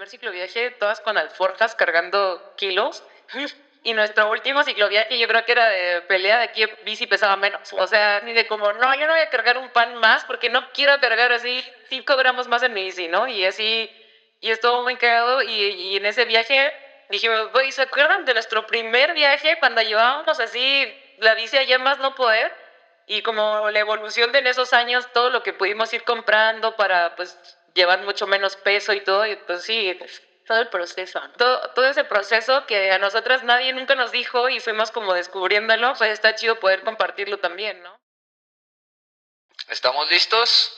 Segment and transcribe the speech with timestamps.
[0.00, 3.04] primer cicloviaje, todas con alforjas cargando kilos.
[3.82, 7.72] Y nuestro último cicloviaje yo creo que era de pelea de que bici pesaba menos.
[7.72, 10.50] O sea, ni de como, no, yo no voy a cargar un pan más porque
[10.50, 13.26] no quiero cargar así 5 gramos más en mi bici, ¿no?
[13.26, 13.90] Y así,
[14.40, 15.40] y estuvo muy cagado.
[15.40, 16.70] Y, y en ese viaje
[17.08, 20.86] dijimos, ¿se acuerdan de nuestro primer viaje cuando llevábamos así
[21.16, 22.52] la bici allá más no poder?
[23.06, 27.16] Y como la evolución de en esos años, todo lo que pudimos ir comprando para,
[27.16, 29.98] pues, llevar mucho menos peso y todo, y pues sí,
[30.46, 31.20] todo el proceso.
[31.36, 35.94] Todo, todo ese proceso que a nosotras nadie nunca nos dijo y fuimos como descubriéndolo,
[35.94, 37.96] pues está chido poder compartirlo también, ¿no?
[39.68, 40.76] ¿Estamos listos?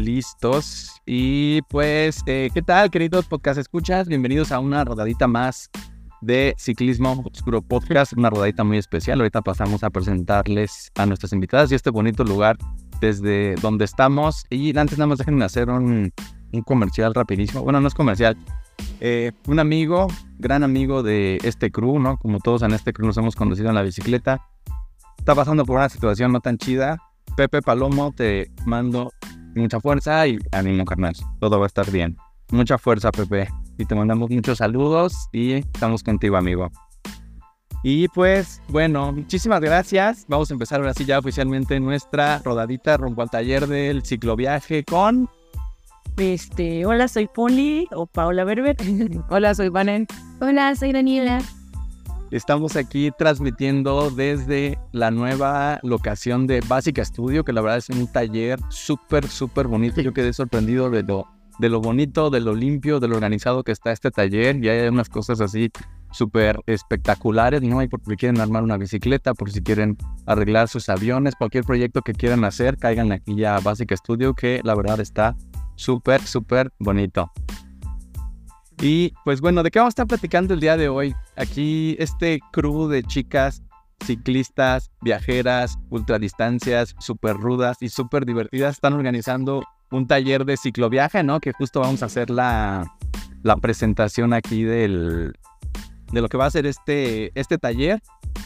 [0.00, 1.00] Listos.
[1.06, 4.08] Y pues, eh, ¿qué tal, queridos podcast escuchas?
[4.08, 5.70] Bienvenidos a una rodadita más
[6.20, 9.20] de Ciclismo Oscuro Podcast, una rodadita muy especial.
[9.20, 12.56] Ahorita pasamos a presentarles a nuestras invitadas y este bonito lugar
[13.00, 14.44] desde donde estamos.
[14.50, 16.12] Y antes nada más déjenme hacer un,
[16.52, 17.62] un comercial rapidísimo.
[17.62, 18.36] Bueno, no es comercial.
[19.00, 22.16] Eh, un amigo, gran amigo de este crew, ¿no?
[22.16, 24.46] Como todos en este crew nos hemos conocido en la bicicleta.
[25.18, 26.98] Está pasando por una situación no tan chida.
[27.36, 29.12] Pepe Palomo, te mando
[29.54, 31.14] mucha fuerza y ánimo, carnal.
[31.38, 32.16] Todo va a estar bien.
[32.50, 33.48] Mucha fuerza, Pepe.
[33.78, 36.70] Y te mandamos muchos saludos y estamos contigo, amigo.
[37.82, 40.26] Y pues, bueno, muchísimas gracias.
[40.28, 45.28] Vamos a empezar ahora sí ya oficialmente nuestra rodadita rumbo al taller del cicloviaje con...
[46.16, 48.76] Este, hola, soy Poli o Paula Berber.
[49.30, 50.06] hola, soy Vanen.
[50.40, 51.40] Hola, soy Daniela.
[52.30, 58.06] Estamos aquí transmitiendo desde la nueva locación de Básica Studio, que la verdad es un
[58.06, 60.00] taller súper, súper bonito.
[60.00, 61.26] Yo quedé sorprendido de lo,
[61.58, 64.64] de lo bonito, de lo limpio, de lo organizado que está este taller.
[64.64, 65.72] Y hay unas cosas así
[66.12, 67.82] súper espectaculares, ¿no?
[67.82, 72.02] Y por si quieren armar una bicicleta, por si quieren arreglar sus aviones, cualquier proyecto
[72.02, 75.36] que quieran hacer, caigan aquí ya a Básica Studio, que la verdad está
[75.74, 77.32] súper, súper bonito.
[78.80, 81.14] Y pues bueno, ¿de qué vamos a estar platicando el día de hoy?
[81.36, 83.62] Aquí este crew de chicas
[84.04, 91.40] ciclistas, viajeras, ultradistancias, súper rudas y súper divertidas están organizando un taller de cicloviaje, ¿no?
[91.40, 92.86] Que justo vamos a hacer la,
[93.42, 95.34] la presentación aquí del,
[96.12, 98.00] de lo que va a ser este, este taller.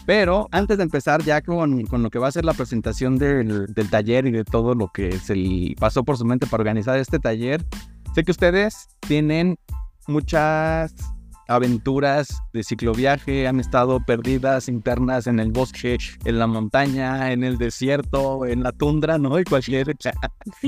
[0.07, 3.73] Pero antes de empezar ya con, con, lo que va a ser la presentación del,
[3.73, 7.19] del, taller y de todo lo que se pasó por su mente para organizar este
[7.19, 7.65] taller,
[8.15, 9.57] sé que ustedes tienen
[10.09, 10.95] muchas
[11.49, 17.59] aventuras de cicloviaje, han estado perdidas internas en el bosque, en la montaña, en el
[17.59, 19.39] desierto, en la tundra, ¿no?
[19.39, 19.95] Y cualquier...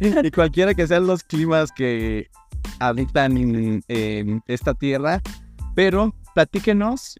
[0.00, 2.28] y cualquiera que sean los climas que
[2.78, 5.22] habitan en, esta tierra.
[5.74, 7.16] Pero platíquenos,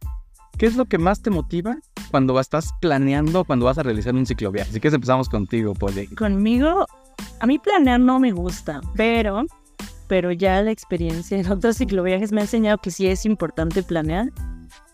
[0.59, 1.79] ¿qué es lo que más te motiva
[2.11, 4.71] cuando estás planeando, cuando vas a realizar un cicloviaje?
[4.71, 6.09] Así que empezamos contigo, Poli.
[6.09, 6.87] Conmigo
[7.39, 9.45] a mí planear no me gusta, pero,
[10.09, 14.31] pero ya la experiencia en otros cicloviajes me ha enseñado que sí es importante planear.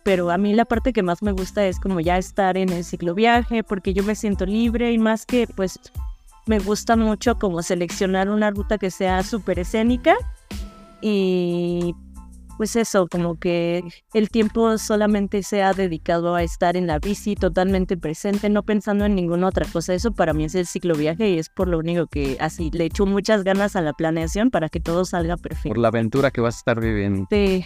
[0.02, 2.84] Pero a mí la parte que más me gusta es como ya estar en el
[2.84, 5.80] cicloviaje porque yo me siento libre y más que pues
[6.46, 10.14] me gusta mucho como seleccionar una ruta que sea súper escénica
[11.00, 11.96] y
[12.56, 13.82] pues eso, como que
[14.14, 19.14] el tiempo solamente sea dedicado a estar en la bici, totalmente presente, no pensando en
[19.14, 19.94] ninguna otra cosa.
[19.94, 23.06] Eso para mí es el cicloviaje y es por lo único que así le echo
[23.06, 25.68] muchas ganas a la planeación para que todo salga perfecto.
[25.68, 27.26] Por la aventura que vas a estar viviendo.
[27.30, 27.64] Sí.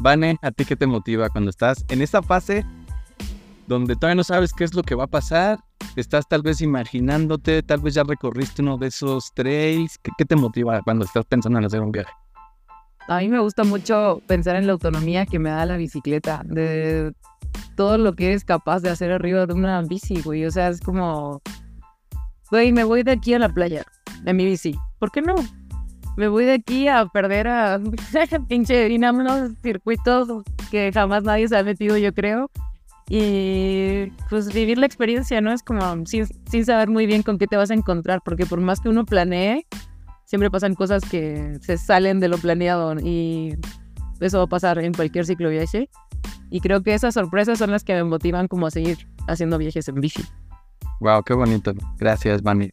[0.00, 2.64] Vane, ¿a ti qué te motiva cuando estás en esta fase
[3.66, 5.58] donde todavía no sabes qué es lo que va a pasar?
[5.96, 9.98] Estás tal vez imaginándote, tal vez ya recorriste uno de esos trails.
[9.98, 12.12] ¿Qué, qué te motiva cuando estás pensando en hacer un viaje?
[13.08, 17.14] A mí me gusta mucho pensar en la autonomía que me da la bicicleta, de
[17.74, 20.44] todo lo que eres capaz de hacer arriba de una bici, güey.
[20.44, 21.40] O sea, es como,
[22.50, 23.86] güey, me voy de aquí a la playa,
[24.24, 24.76] de mi bici.
[24.98, 25.36] ¿Por qué no?
[26.18, 27.80] Me voy de aquí a perder a
[28.48, 32.50] pinche unos circuitos que jamás nadie se ha metido, yo creo.
[33.08, 35.50] Y pues vivir la experiencia, ¿no?
[35.50, 38.60] Es como sin, sin saber muy bien con qué te vas a encontrar, porque por
[38.60, 39.64] más que uno planee,
[40.28, 43.56] siempre pasan cosas que se salen de lo planeado y
[44.20, 45.88] eso va a pasar en cualquier ciclo viaje.
[46.50, 49.88] Y creo que esas sorpresas son las que me motivan como a seguir haciendo viajes
[49.88, 50.22] en bici.
[51.00, 51.72] Wow, qué bonito.
[51.98, 52.70] Gracias, Vani.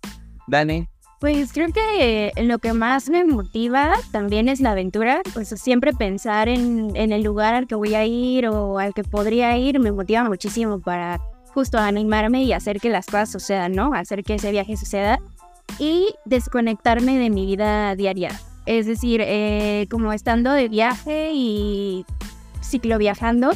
[0.48, 0.86] Dani.
[1.22, 5.22] Pues creo que lo que más me motiva también es la aventura.
[5.34, 9.06] Pues siempre pensar en, en el lugar al que voy a ir o al que
[9.06, 11.22] podría ir me motiva muchísimo para
[11.54, 13.94] justo animarme y hacer que las cosas sucedan, ¿no?
[13.94, 15.20] Hacer que ese viaje suceda.
[15.80, 18.32] Y desconectarme de mi vida diaria.
[18.66, 22.06] Es decir, eh, como estando de viaje y
[22.62, 23.52] cicloviajando,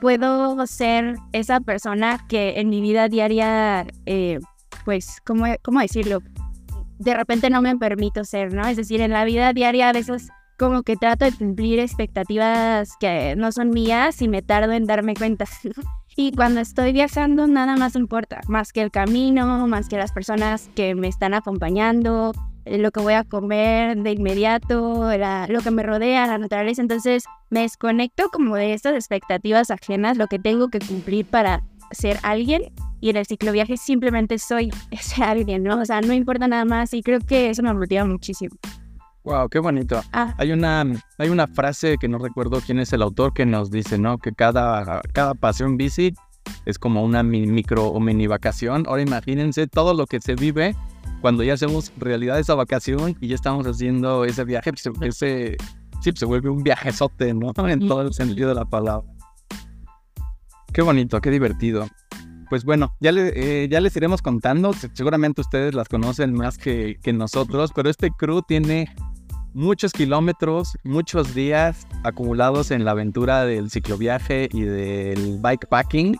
[0.00, 4.38] puedo ser esa persona que en mi vida diaria, eh,
[4.84, 6.20] pues, ¿cómo, ¿cómo decirlo?
[6.98, 8.66] De repente no me permito ser, ¿no?
[8.66, 10.28] Es decir, en la vida diaria a veces
[10.58, 15.14] como que trato de cumplir expectativas que no son mías y me tardo en darme
[15.14, 15.46] cuenta.
[16.16, 20.70] y cuando estoy viajando nada más importa, más que el camino, más que las personas
[20.74, 22.32] que me están acompañando,
[22.64, 25.10] eh, lo que voy a comer de inmediato,
[25.48, 26.82] lo que me rodea, la naturaleza.
[26.82, 32.18] Entonces me desconecto como de estas expectativas ajenas, lo que tengo que cumplir para ser
[32.22, 32.72] alguien.
[33.00, 35.80] Y en el cicloviaje simplemente soy ese alguien, ¿no?
[35.80, 38.56] O sea, no importa nada más y creo que eso me motiva muchísimo.
[39.24, 40.02] Wow, qué bonito.
[40.12, 40.34] Ah.
[40.36, 40.84] Hay una
[41.16, 44.18] hay una frase que no recuerdo quién es el autor que nos dice, ¿no?
[44.18, 46.14] Que cada cada pasión bici
[46.66, 48.84] es como una micro o mini vacación.
[48.86, 50.76] Ahora imagínense todo lo que se vive
[51.22, 55.56] cuando ya hacemos realidad esa vacación y ya estamos haciendo ese viaje, pues, ese,
[56.02, 57.52] sí, pues, se vuelve un viajezote, ¿no?
[57.66, 59.08] En todo el sentido de la palabra.
[60.74, 61.88] Qué bonito, qué divertido.
[62.50, 64.72] Pues bueno, ya, eh, ya les iremos contando.
[64.92, 68.86] Seguramente ustedes las conocen más que, que nosotros, pero este crew tiene
[69.54, 76.16] muchos kilómetros, muchos días acumulados en la aventura del cicloviaje y del bikepacking.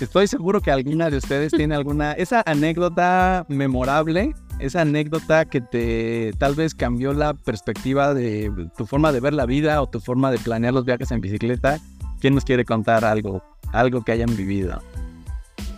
[0.00, 6.32] Estoy seguro que alguna de ustedes tiene alguna, esa anécdota memorable, esa anécdota que te
[6.38, 10.30] tal vez cambió la perspectiva de tu forma de ver la vida o tu forma
[10.30, 11.78] de planear los viajes en bicicleta.
[12.20, 13.42] ¿Quién nos quiere contar algo,
[13.72, 14.82] algo que hayan vivido?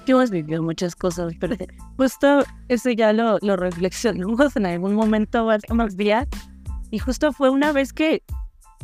[0.07, 1.57] Yo hemos vivido muchas cosas, pero
[1.97, 6.27] justo eso ya lo, lo reflexionamos en algún momento más días.
[6.91, 8.23] Y justo fue una vez que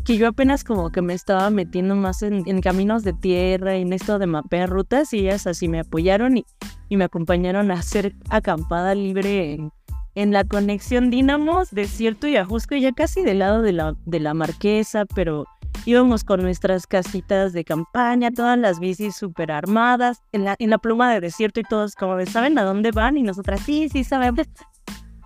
[0.04, 3.92] que yo apenas como que me estaba metiendo más en, caminos de tierra y en
[3.92, 6.46] esto de mapear rutas y ellas así me apoyaron y,
[6.88, 9.58] me acompañaron a hacer acampada libre
[10.14, 14.32] en, la conexión Dínamos, Desierto y Ajusco, ya casi del lado de la, de la
[14.32, 15.44] Marquesa, pero
[15.84, 20.78] íbamos con nuestras casitas de campaña, todas las bicis súper armadas, en la, en la
[20.78, 23.16] pluma de desierto y todos como, ¿saben a dónde van?
[23.16, 24.46] Y nosotras, sí, sí, sabemos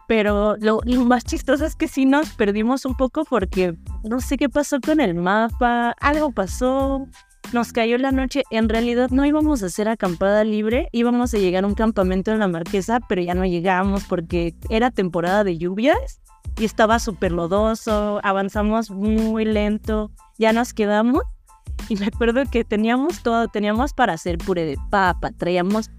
[0.07, 4.49] pero lo, más chistoso es que sí nos perdimos un poco porque no sé qué
[4.49, 7.07] pasó con el mapa, algo pasó,
[7.53, 11.65] nos cayó la noche, en realidad no íbamos a hacer acampada libre, íbamos a llegar
[11.65, 16.22] a un campamento en la Marquesa, pero ya no llegamos porque era temporada de lluvias
[16.59, 21.23] y estaba súper lodoso, avanzamos muy lento, ya nos quedamos
[21.89, 25.91] y me acuerdo que teníamos todo, teníamos para hacer puré de papa, traíamos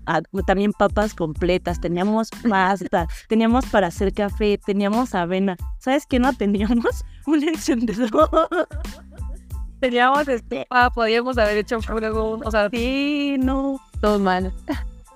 [0.48, 5.58] también papas completas, teníamos pasta, teníamos para hacer café, teníamos avena.
[5.80, 7.04] ¿Sabes qué no teníamos?
[7.28, 8.50] Un encendedor.
[9.80, 14.54] Teníamos este, ah, podíamos haber hecho fuego, o sea, sí, no, todo mal.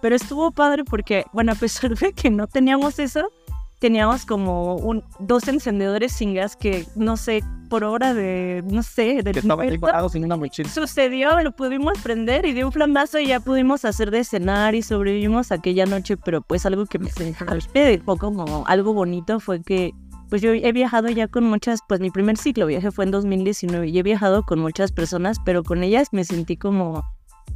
[0.01, 3.31] Pero estuvo padre porque, bueno, a pesar de que no teníamos eso,
[3.79, 9.21] teníamos como un, dos encendedores sin gas que, no sé, por hora de, no sé,
[9.24, 9.31] de...
[9.31, 10.69] Que estaba sin una mochila.
[10.69, 15.51] Sucedió, lo pudimos prender y de un flamazo ya pudimos hacer de cenar y sobrevivimos
[15.51, 17.12] aquella noche, pero pues algo que me
[17.74, 19.94] dejó como algo bonito fue que
[20.30, 23.88] pues yo he viajado ya con muchas, pues mi primer ciclo viaje fue en 2019
[23.88, 27.03] y he viajado con muchas personas, pero con ellas me sentí como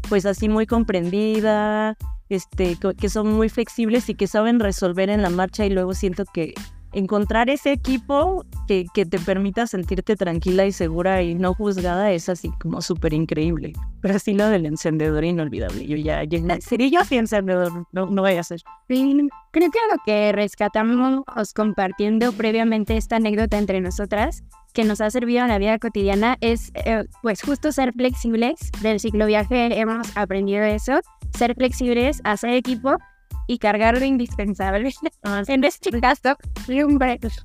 [0.07, 1.97] pues así muy comprendida,
[2.31, 6.23] este, que son muy flexibles y que saben resolver en la marcha y luego siento
[6.33, 6.53] que
[6.93, 12.29] encontrar ese equipo que, que te permita sentirte tranquila y segura y no juzgada es
[12.29, 13.73] así como súper increíble.
[14.01, 15.85] Pero así lo del encendedor inolvidable.
[15.85, 18.61] Yo ya, ya sería yo así encendedor, no, no voy a hacer.
[18.87, 24.43] Creo que lo que rescatamos compartiendo previamente esta anécdota entre nosotras
[24.73, 28.71] que nos ha servido en la vida cotidiana es eh, pues justo ser flexibles.
[28.81, 30.99] Del cicloviaje hemos aprendido eso,
[31.33, 32.97] ser flexibles, hacer equipo
[33.47, 34.91] y cargar lo indispensable.
[35.47, 36.35] en este caso,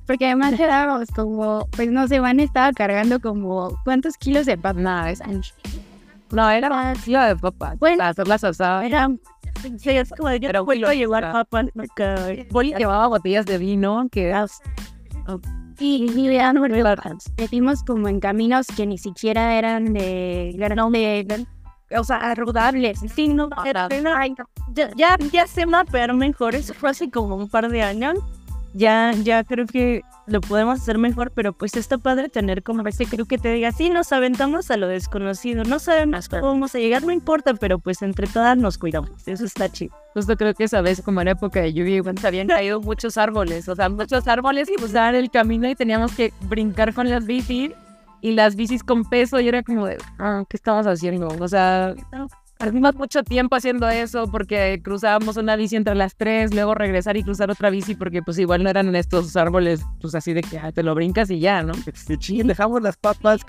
[0.05, 4.79] porque además éramos como, pues no sé, Van estaba cargando como, ¿cuántos kilos de papa?
[4.79, 5.21] No, es,
[6.31, 7.75] no era más kilo de papa.
[7.79, 8.85] Bueno, para hacer las asadas.
[8.85, 9.09] Era
[9.77, 11.65] Sí, es como yo vuelvo a llevar papas.
[12.77, 14.31] Llevaba botellas de vino que
[15.79, 16.61] y, y ya no
[17.37, 21.45] metimos como en caminos que ni siquiera eran de, de
[21.95, 22.99] o sea, rodables.
[23.15, 23.87] Sí, no, ya,
[24.95, 26.55] ya, ya sé mapear mejor.
[26.55, 28.17] Eso fue hace como un par de años.
[28.73, 33.05] Ya, ya creo que lo podemos hacer mejor, pero pues está padre tener como ese
[33.05, 36.79] creo que te diga, sí, nos aventamos a lo desconocido, no sabemos cómo vamos a
[36.79, 39.95] llegar, no importa, pero pues entre todas nos cuidamos, eso está chido.
[40.13, 43.67] Justo creo que esa vez, como en época de lluvia, se habían caído muchos árboles,
[43.69, 47.25] o sea, muchos árboles y pues dar el camino y teníamos que brincar con las
[47.25, 47.71] bicis
[48.21, 51.27] y las bicis con peso y era como de, ah, ¿qué estamos haciendo?
[51.39, 51.93] O sea,
[52.59, 57.21] Perdimos mucho tiempo haciendo eso porque cruzábamos una bici entre las tres, luego regresar y
[57.21, 60.71] cruzar otra bici porque pues igual no eran estos árboles, pues así de que ah,
[60.71, 61.73] te lo brincas y ya, ¿no?
[62.47, 63.41] Dejamos las papas.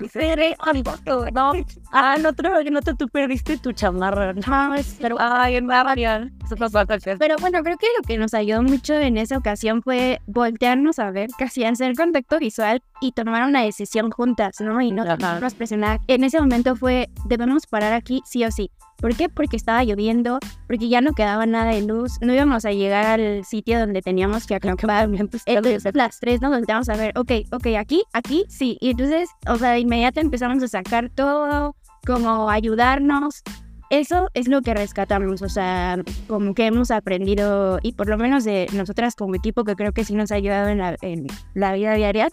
[1.33, 1.53] No,
[1.91, 4.35] ah, no te, no te tú perdiste tu chamarra.
[4.35, 6.35] No, es- pero, ay, en Marian.
[6.45, 7.17] Eso nos va a hacer.
[7.19, 11.11] Pero bueno, creo que lo que nos ayudó mucho en esa ocasión fue voltearnos a
[11.13, 14.81] ver, casi hacer contacto visual y tomar una decisión juntas, ¿no?
[14.81, 16.01] Y no nos presionar.
[16.07, 18.71] En ese momento fue, debemos parar aquí sí o sí.
[18.97, 19.29] ¿Por qué?
[19.29, 23.45] Porque estaba lloviendo, porque ya no quedaba nada de luz, no íbamos a llegar al
[23.45, 25.09] sitio donde teníamos que acampar.
[25.47, 28.77] Entonces las tres nos volteamos a ver, ok, ok, aquí, aquí, sí.
[28.81, 33.43] Y entonces, o sea, inmediato empezamos a sacar todo, como ayudarnos.
[33.91, 38.45] Eso es lo que rescatamos, o sea, como que hemos aprendido, y por lo menos
[38.45, 41.73] de nosotras como equipo, que creo que sí nos ha ayudado en la, en la
[41.73, 42.29] vida diaria,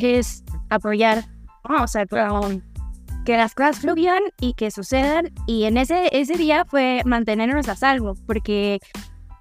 [0.00, 1.24] es apoyar,
[1.64, 5.30] o sea, que las cosas fluyan y que sucedan.
[5.46, 8.78] Y en ese, ese día fue mantenernos a salvo, porque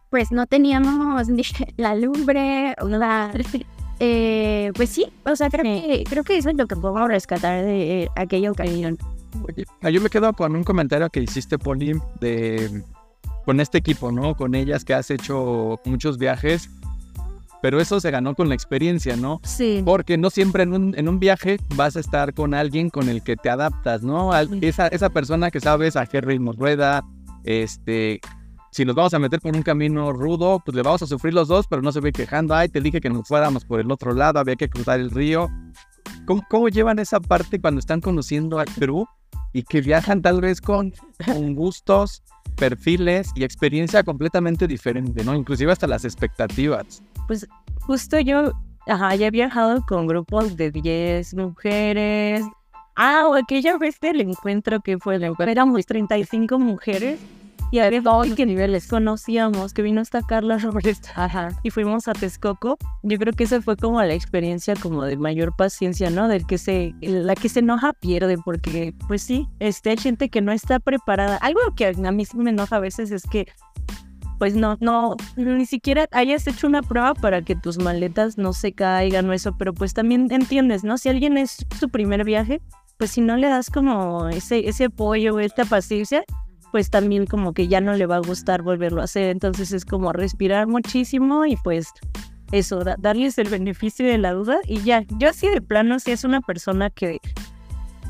[0.09, 1.43] pues no teníamos ni
[1.77, 3.31] la lumbre, o nada.
[3.99, 7.65] Eh, pues sí, o sea, creo que, creo que eso es lo que podemos rescatar
[7.65, 8.97] de eh, aquella ocasión.
[9.48, 12.83] Oye, ah, yo me quedo con un comentario que hiciste, Poli, de
[13.45, 14.36] con este equipo, ¿no?
[14.36, 16.69] Con ellas que has hecho muchos viajes,
[17.62, 19.41] pero eso se ganó con la experiencia, ¿no?
[19.43, 19.81] Sí.
[19.83, 23.24] Porque no siempre en un, en un viaje vas a estar con alguien con el
[23.24, 24.31] que te adaptas, ¿no?
[24.33, 27.03] Al- esa, esa persona que sabes a qué ritmo rueda,
[27.43, 28.19] este...
[28.71, 31.48] Si nos vamos a meter por un camino rudo, pues le vamos a sufrir los
[31.48, 32.53] dos, pero no se ve quejando.
[32.53, 35.50] Ay, te dije que nos fuéramos por el otro lado, había que cruzar el río.
[36.27, 39.07] ¿Cómo, cómo llevan esa parte cuando están conociendo al Perú
[39.53, 40.94] y que viajan tal vez con,
[41.56, 42.24] gustos,
[42.56, 45.36] perfiles y experiencia completamente diferente, ¿no?
[45.36, 47.01] Inclusive hasta las expectativas.
[47.82, 48.51] Justo yo,
[48.88, 52.44] ajá, ya he viajado con grupos de 10 mujeres.
[52.96, 57.20] Ah, o aquella vez del encuentro que fue éramos 35 mujeres
[57.71, 61.49] y había dos que niveles conocíamos, que vino hasta Carla Robles Ajá.
[61.63, 62.77] y fuimos a Texcoco.
[63.03, 66.27] Yo creo que esa fue como la experiencia como de mayor paciencia, ¿no?
[66.27, 70.41] Del que se, la que se enoja pierde, porque pues sí, este, hay gente que
[70.41, 71.38] no está preparada.
[71.38, 73.47] Algo que a mí me enoja a veces es que
[74.39, 78.71] pues no, no, ni siquiera hayas hecho una prueba para que tus maletas no se
[78.71, 80.97] caigan o eso, pero pues también entiendes, ¿no?
[80.97, 82.61] Si alguien es su primer viaje,
[82.97, 86.23] pues si no le das como ese, ese apoyo esta paciencia,
[86.71, 89.29] pues también como que ya no le va a gustar volverlo a hacer.
[89.29, 91.88] Entonces es como respirar muchísimo y pues
[92.51, 95.03] eso, da- darles el beneficio de la duda y ya.
[95.17, 97.19] Yo así de plano, si es una persona que,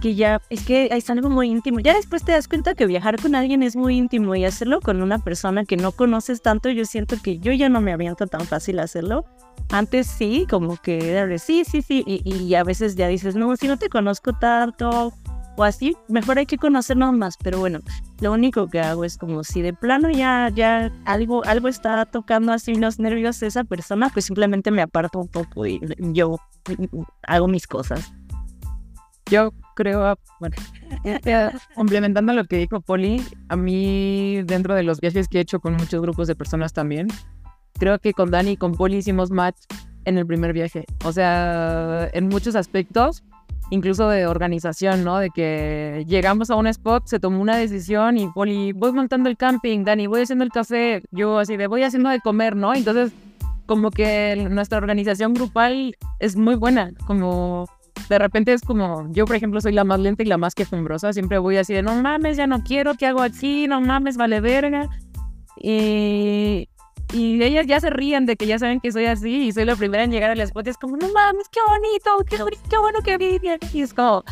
[0.01, 1.79] que ya, es que es algo muy íntimo.
[1.81, 5.01] Ya después te das cuenta que viajar con alguien es muy íntimo y hacerlo con
[5.01, 8.41] una persona que no conoces tanto, yo siento que yo ya no me aviento tan
[8.41, 9.25] fácil hacerlo.
[9.71, 13.67] Antes sí, como que sí, sí, sí, y, y a veces ya dices, no, si
[13.67, 15.13] no te conozco tanto
[15.59, 17.79] o así, mejor hay que conocernos más, pero bueno,
[18.21, 22.53] lo único que hago es como si de plano ya, ya algo, algo está tocando
[22.53, 25.81] así los nervios de esa persona, pues simplemente me aparto un poco y
[26.13, 26.37] yo
[27.23, 28.13] hago mis cosas.
[29.29, 30.55] Yo creo, bueno,
[31.03, 35.59] eh, complementando lo que dijo Poli, a mí dentro de los viajes que he hecho
[35.59, 37.09] con muchos grupos de personas también,
[37.73, 39.57] creo que con Dani y con Poli hicimos match
[40.05, 40.85] en el primer viaje.
[41.03, 43.25] O sea, en muchos aspectos,
[43.69, 45.19] incluso de organización, ¿no?
[45.19, 49.37] De que llegamos a un spot, se tomó una decisión y Poli, voy montando el
[49.37, 52.73] camping, Dani, voy haciendo el café, yo así de voy haciendo de comer, ¿no?
[52.73, 53.11] Entonces,
[53.65, 57.65] como que nuestra organización grupal es muy buena, como
[58.07, 61.13] de repente es como, yo por ejemplo soy la más lenta y la más quejumbrosa,
[61.13, 63.67] siempre voy así de, no mames, ya no quiero, ¿qué hago aquí?
[63.67, 64.89] No mames, vale verga.
[65.61, 66.68] Y,
[67.11, 69.75] y ellas ya se ríen de que ya saben que soy así y soy la
[69.75, 72.99] primera en llegar al spot y es como, no mames, qué bonito, qué, qué bueno
[73.01, 73.59] que viven.
[73.73, 74.23] Y es como,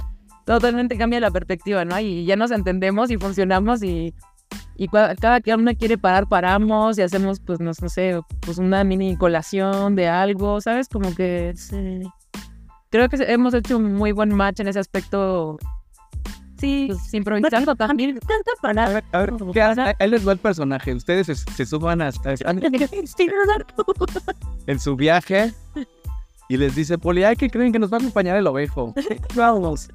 [0.45, 1.99] totalmente cambia la perspectiva, ¿no?
[1.99, 4.13] Y ya nos entendemos y funcionamos y,
[4.75, 8.83] y cada que uno quiere parar, paramos y hacemos, pues, no, no sé, pues una
[8.83, 10.87] mini colación de algo, ¿sabes?
[10.87, 11.53] Como que
[12.89, 15.57] creo que hemos hecho un muy buen match en ese aspecto.
[16.59, 18.19] Sí, Pues, improvisando también.
[18.19, 19.03] tanta palabra.
[19.11, 19.95] A ver, ¿qué hace?
[19.99, 20.93] Ahí les va el personaje.
[20.93, 22.33] Ustedes se, se suban hasta
[24.67, 25.53] en su viaje
[26.49, 28.93] y les dice Poli, ay, que creen que nos va a acompañar el ovejo.
[29.35, 29.89] Vamos.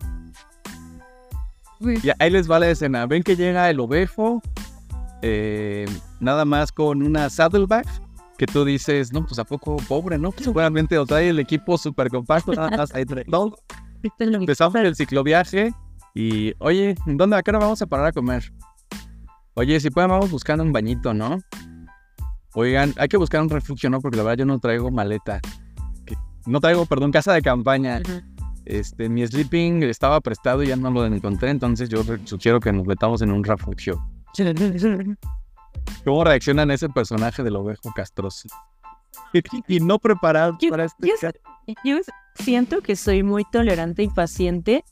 [1.80, 3.06] Y ahí les va la escena.
[3.06, 4.40] Ven que llega el ovejo,
[5.22, 5.86] eh,
[6.20, 7.84] nada más con una saddlebag,
[8.38, 10.30] que tú dices, no, pues a poco pobre, ¿no?
[10.30, 13.04] Pues seguramente o trae el equipo súper compacto, nada más ahí.
[14.18, 15.72] Empezamos el cicloviaje
[16.14, 18.52] y, oye, ¿en dónde acá vamos a parar a comer?
[19.54, 21.38] Oye, si pueden, vamos buscando un bañito, ¿no?
[22.54, 24.00] Oigan, hay que buscar un refugio, ¿no?
[24.00, 25.40] Porque la verdad yo no traigo maleta.
[26.04, 26.16] Que-
[26.46, 28.00] No traigo, perdón, casa de campaña.
[28.64, 32.86] Este, mi sleeping estaba prestado y ya no lo encontré, entonces yo sugiero que nos
[32.86, 34.00] metamos en un refugio.
[36.04, 38.48] ¿Cómo reaccionan ese personaje del ovejo castroso?
[39.68, 41.08] y no preparado Yo- para este.
[41.84, 41.96] Yo
[42.34, 44.84] siento que soy muy tolerante y paciente,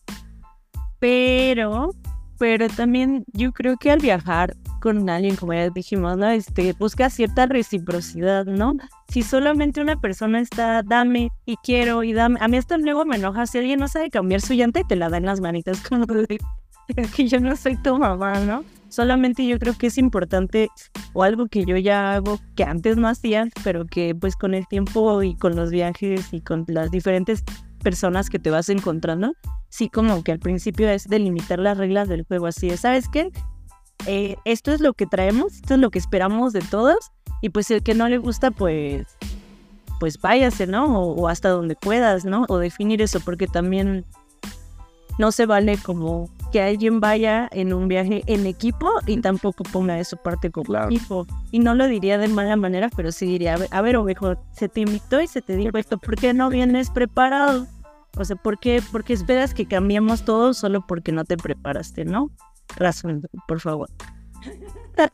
[1.00, 1.90] pero,
[2.38, 6.28] pero también yo creo que al viajar con alguien, como ya dijimos, ¿no?
[6.28, 8.75] Este, busca cierta reciprocidad, ¿no?
[9.09, 13.16] Si solamente una persona está, dame y quiero y dame, a mí hasta luego me
[13.16, 15.80] enoja si alguien no sabe cambiar su llanta y te la da en las manitas,
[15.88, 16.38] como de,
[16.97, 18.64] "Es que yo no soy tu mamá, ¿no?
[18.88, 20.69] Solamente yo creo que es importante
[21.12, 24.66] o algo que yo ya hago que antes no hacía, pero que pues con el
[24.66, 27.45] tiempo y con los viajes y con las diferentes
[27.85, 29.35] personas que te vas encontrando,
[29.71, 33.31] sí como que al principio es delimitar las reglas del juego, así de, ¿sabes qué?
[34.07, 37.11] Eh, esto es lo que traemos, esto es lo que esperamos de todos
[37.41, 39.07] y pues el que no le gusta pues
[39.99, 40.99] pues váyase, ¿no?
[40.99, 42.47] O, o hasta donde puedas, ¿no?
[42.49, 44.07] O definir eso porque también
[45.19, 49.95] no se vale como que alguien vaya en un viaje en equipo y tampoco ponga
[49.95, 50.87] de su parte como Claro.
[50.87, 51.27] equipo.
[51.50, 54.37] Y no lo diría de mala manera, pero sí diría, a ver, a ver, ovejo,
[54.53, 57.67] se te invitó y se te dijo esto, ¿por qué no vienes preparado?
[58.17, 62.05] O sea, ¿por qué, por qué esperas que cambiemos todo solo porque no te preparaste,
[62.05, 62.31] no?
[62.76, 63.88] Razón, por favor.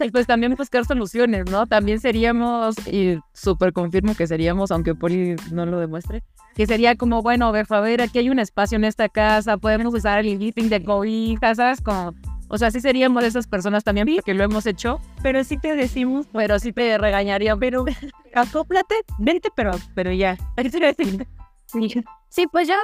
[0.01, 1.67] Y pues también buscar soluciones, ¿no?
[1.67, 6.25] También seríamos, y súper confirmo que seríamos, aunque Poli no lo demuestre,
[6.55, 10.21] que sería como, bueno, a ver, aquí hay un espacio en esta casa, podemos usar
[10.21, 11.81] el living de cobijas, ¿sabes?
[11.81, 12.15] Como,
[12.49, 16.27] o sea, sí seríamos esas personas también, porque lo hemos hecho, Pero sí te decimos,
[16.33, 17.85] pero sí te regañaría, pero
[18.35, 20.37] acóplate, vente, pero, pero ya.
[22.29, 22.75] Sí, pues yo,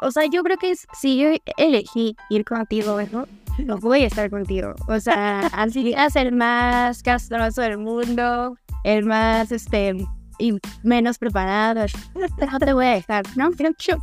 [0.00, 3.26] o sea, yo creo que si yo elegí ir contigo, ¿no?
[3.58, 4.74] No voy a estar contigo.
[4.88, 9.96] O sea, así es el más castroso del mundo, el más, este,
[10.38, 11.86] y menos preparado.
[12.14, 13.50] No te voy a dejar, ¿no?
[13.52, 13.96] Creo que yo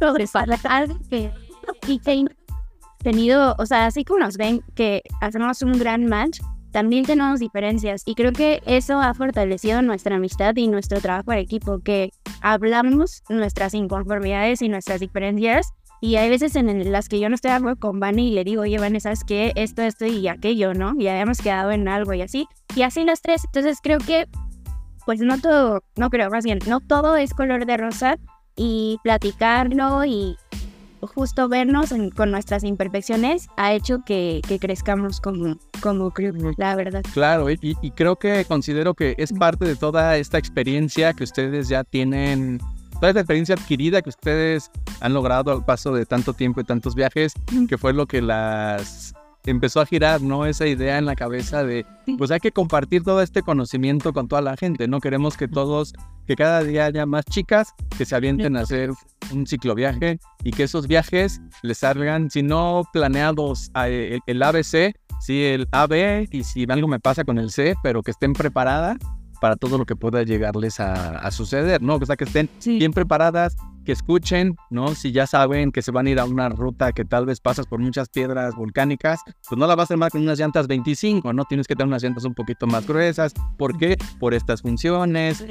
[0.63, 1.31] algo que,
[1.88, 2.25] y que
[3.03, 6.39] tenido, o sea, así como nos ven que hacemos un gran match,
[6.71, 11.39] también tenemos diferencias y creo que eso ha fortalecido nuestra amistad y nuestro trabajo en
[11.39, 12.11] equipo, que
[12.41, 17.51] hablamos nuestras inconformidades y nuestras diferencias y hay veces en las que yo no estoy
[17.51, 19.51] de acuerdo con Vani y le digo, oye Vani, ¿sabes qué?
[19.55, 20.93] Esto, esto y aquello, ¿no?
[20.97, 24.27] Y habíamos quedado en algo y así, y así las tres, entonces creo que,
[25.05, 28.17] pues no todo, no creo, más bien, no todo es color de rosa
[28.55, 30.38] y platicarlo y
[31.01, 36.12] justo vernos en- con nuestras imperfecciones ha hecho que, que crezcamos como, como
[36.57, 37.03] la verdad.
[37.13, 41.67] Claro, y- y creo que considero que es parte de toda esta experiencia que ustedes
[41.69, 42.59] ya tienen,
[42.95, 46.95] toda esta experiencia adquirida que ustedes han logrado al paso de tanto tiempo y tantos
[46.95, 47.33] viajes,
[47.67, 49.13] que fue lo que las
[49.45, 50.45] empezó a girar, ¿no?
[50.45, 51.86] Esa idea en la cabeza de,
[52.17, 54.99] pues hay que compartir todo este conocimiento con toda la gente, ¿no?
[54.99, 55.93] Queremos que todos,
[56.28, 58.91] que cada día haya más chicas que se avienten a hacer
[59.34, 64.93] un cicloviaje y que esos viajes les salgan, si no planeados a- el, el ABC,
[65.19, 68.97] sí el AB y si algo me pasa con el C, pero que estén preparadas
[69.41, 71.95] para todo lo que pueda llegarles a, a suceder, ¿no?
[71.95, 74.93] O sea, que estén bien preparadas, que escuchen, ¿no?
[74.95, 77.65] Si ya saben que se van a ir a una ruta que tal vez pasas
[77.65, 81.34] por muchas piedras volcánicas, pues no la vas a hacer más con unas llantas 25,
[81.34, 81.45] ¿no?
[81.45, 83.34] Tienes que tener unas llantas un poquito más gruesas.
[83.58, 83.97] ¿Por qué?
[84.19, 85.43] Por estas funciones.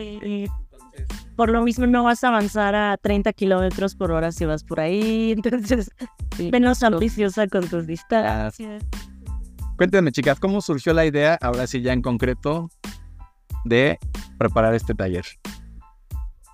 [1.36, 4.80] Por lo mismo no vas a avanzar a 30 kilómetros por hora si vas por
[4.80, 5.90] ahí, entonces
[6.36, 6.50] Sí.
[6.52, 8.84] menos ambiciosa con tus distancias.
[9.76, 12.68] Cuéntenme, chicas, ¿cómo surgió la idea, ahora sí ya en concreto,
[13.64, 13.98] de
[14.38, 15.24] preparar este taller?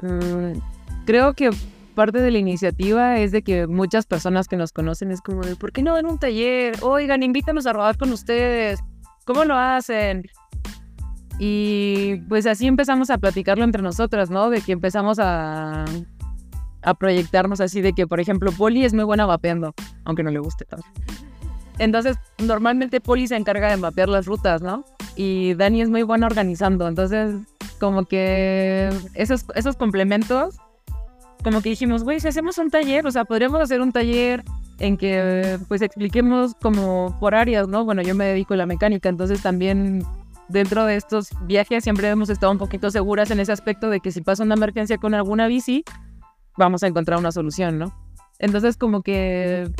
[0.01, 0.59] Mm,
[1.07, 1.51] creo que
[1.95, 5.57] parte de la iniciativa es de que muchas personas que nos conocen es como de,
[5.57, 6.77] ¿por qué no dan un taller?
[6.83, 8.81] Oigan, invítanos a rodar con ustedes.
[9.25, 10.25] ¿Cómo lo hacen?
[11.39, 14.51] Y pues así empezamos a platicarlo entre nosotras, ¿no?
[14.51, 15.85] De que empezamos a,
[16.83, 20.39] a proyectarnos así de que, por ejemplo, Poli es muy buena vapeando, aunque no le
[20.39, 20.87] guste tanto.
[21.79, 24.85] Entonces, normalmente Poli se encarga de mapear las rutas, ¿no?
[25.17, 26.87] Y Dani es muy buena organizando.
[26.87, 27.35] Entonces,
[27.81, 30.57] como que esos, esos complementos,
[31.43, 34.45] como que dijimos, güey, si hacemos un taller, o sea, podríamos hacer un taller
[34.79, 37.85] en que pues expliquemos como por áreas, ¿no?
[37.85, 40.05] Bueno, yo me dedico a la mecánica, entonces también
[40.49, 44.13] dentro de estos viajes siempre hemos estado un poquito seguras en ese aspecto de que
[44.13, 45.85] si pasa una emergencia con alguna bici,
[46.57, 47.95] vamos a encontrar una solución, ¿no?
[48.39, 49.71] Entonces como que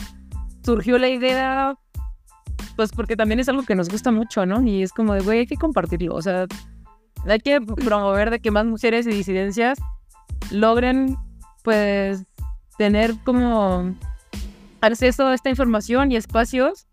[0.63, 1.77] surgió la idea,
[2.77, 4.63] pues porque también es algo que nos gusta mucho, ¿no?
[4.63, 6.47] Y es como de, güey, hay que compartirlo, o sea,
[7.27, 9.79] hay que promover de que más mujeres y disidencias
[10.51, 11.17] logren,
[11.63, 12.25] pues,
[12.77, 13.95] tener como
[14.81, 16.87] acceso a esta información y espacios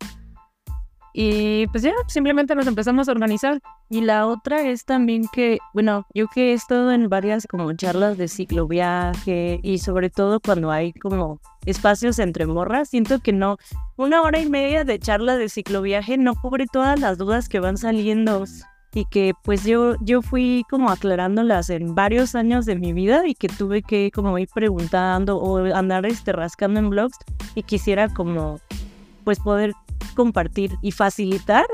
[1.13, 3.59] Y pues ya, simplemente nos empezamos a organizar.
[3.89, 8.17] Y la otra es también que, bueno, yo que he estado en varias como charlas
[8.17, 13.57] de cicloviaje y sobre todo cuando hay como espacios entre morras, siento que no,
[13.97, 17.77] una hora y media de charla de cicloviaje no cubre todas las dudas que van
[17.77, 18.45] saliendo
[18.93, 23.35] y que pues yo, yo fui como aclarándolas en varios años de mi vida y
[23.35, 27.17] que tuve que como ir preguntando o andar este, rascando en blogs
[27.55, 28.59] y quisiera como
[29.23, 29.73] pues poder
[30.15, 31.65] compartir y facilitar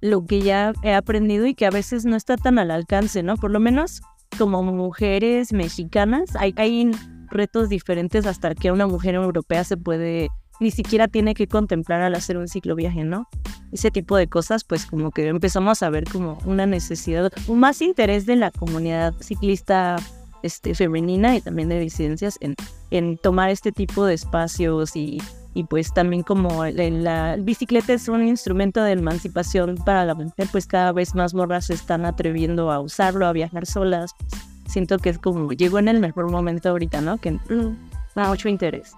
[0.00, 3.36] lo que ya he aprendido y que a veces no está tan al alcance, ¿no?
[3.36, 4.00] Por lo menos
[4.38, 6.90] como mujeres mexicanas hay, hay
[7.30, 10.28] retos diferentes hasta que una mujer europea se puede,
[10.60, 13.28] ni siquiera tiene que contemplar al hacer un cicloviaje, ¿no?
[13.72, 17.82] Ese tipo de cosas, pues como que empezamos a ver como una necesidad, un más
[17.82, 19.96] interés de la comunidad ciclista
[20.42, 22.54] este, femenina y también de disidencias en,
[22.90, 25.20] en tomar este tipo de espacios y
[25.54, 30.66] y pues también como la bicicleta es un instrumento de emancipación para la mujer, pues
[30.66, 34.12] cada vez más morras se están atreviendo a usarlo, a viajar solas.
[34.66, 37.18] Siento que es como llegó en el mejor momento ahorita, ¿no?
[37.18, 37.76] Que mm,
[38.14, 38.94] da mucho interés.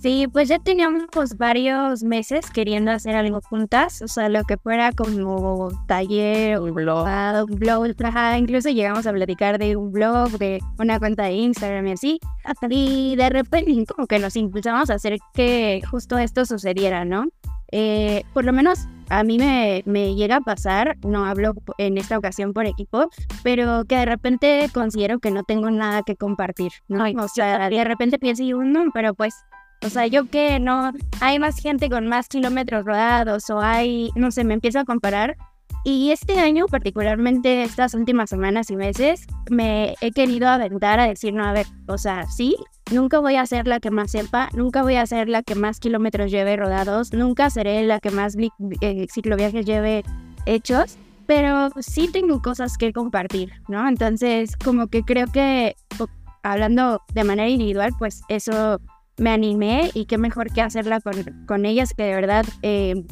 [0.00, 4.56] Sí, pues ya teníamos pues, varios meses queriendo hacer algo juntas, o sea, lo que
[4.56, 7.06] fuera como taller, un blog,
[7.50, 7.86] un blog,
[8.38, 12.20] incluso llegamos a platicar de un blog, de una cuenta de Instagram y así,
[12.70, 17.26] y de repente como que nos impulsamos a hacer que justo esto sucediera, ¿no?
[17.72, 22.16] Eh, por lo menos a mí me, me, llega a pasar, no hablo en esta
[22.16, 23.10] ocasión por equipo,
[23.42, 27.04] pero que de repente considero que no tengo nada que compartir, ¿no?
[27.04, 29.34] O sea, de repente pienso, y no, pero pues
[29.84, 34.30] o sea, yo que no, hay más gente con más kilómetros rodados o hay, no
[34.30, 35.36] sé, me empiezo a comparar.
[35.84, 41.32] Y este año, particularmente estas últimas semanas y meses, me he querido aventar a decir,
[41.32, 42.56] no, a ver, o sea, sí,
[42.90, 45.78] nunca voy a ser la que más sepa, nunca voy a ser la que más
[45.78, 48.36] kilómetros lleve rodados, nunca seré la que más
[48.80, 50.02] eh, cicloviajes lleve
[50.46, 53.88] hechos, pero sí tengo cosas que compartir, ¿no?
[53.88, 55.76] Entonces, como que creo que,
[56.42, 58.80] hablando de manera individual, pues eso
[59.18, 61.14] me animé y qué mejor que hacerla con,
[61.46, 63.04] con ellas que de verdad eh,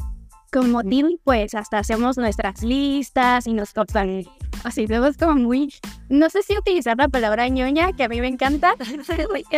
[0.52, 0.82] como
[1.24, 4.22] pues hasta hacemos nuestras listas y nos tocan
[4.64, 5.74] así vemos como muy
[6.08, 8.74] no sé si utilizar la palabra ñoña que a mí me encanta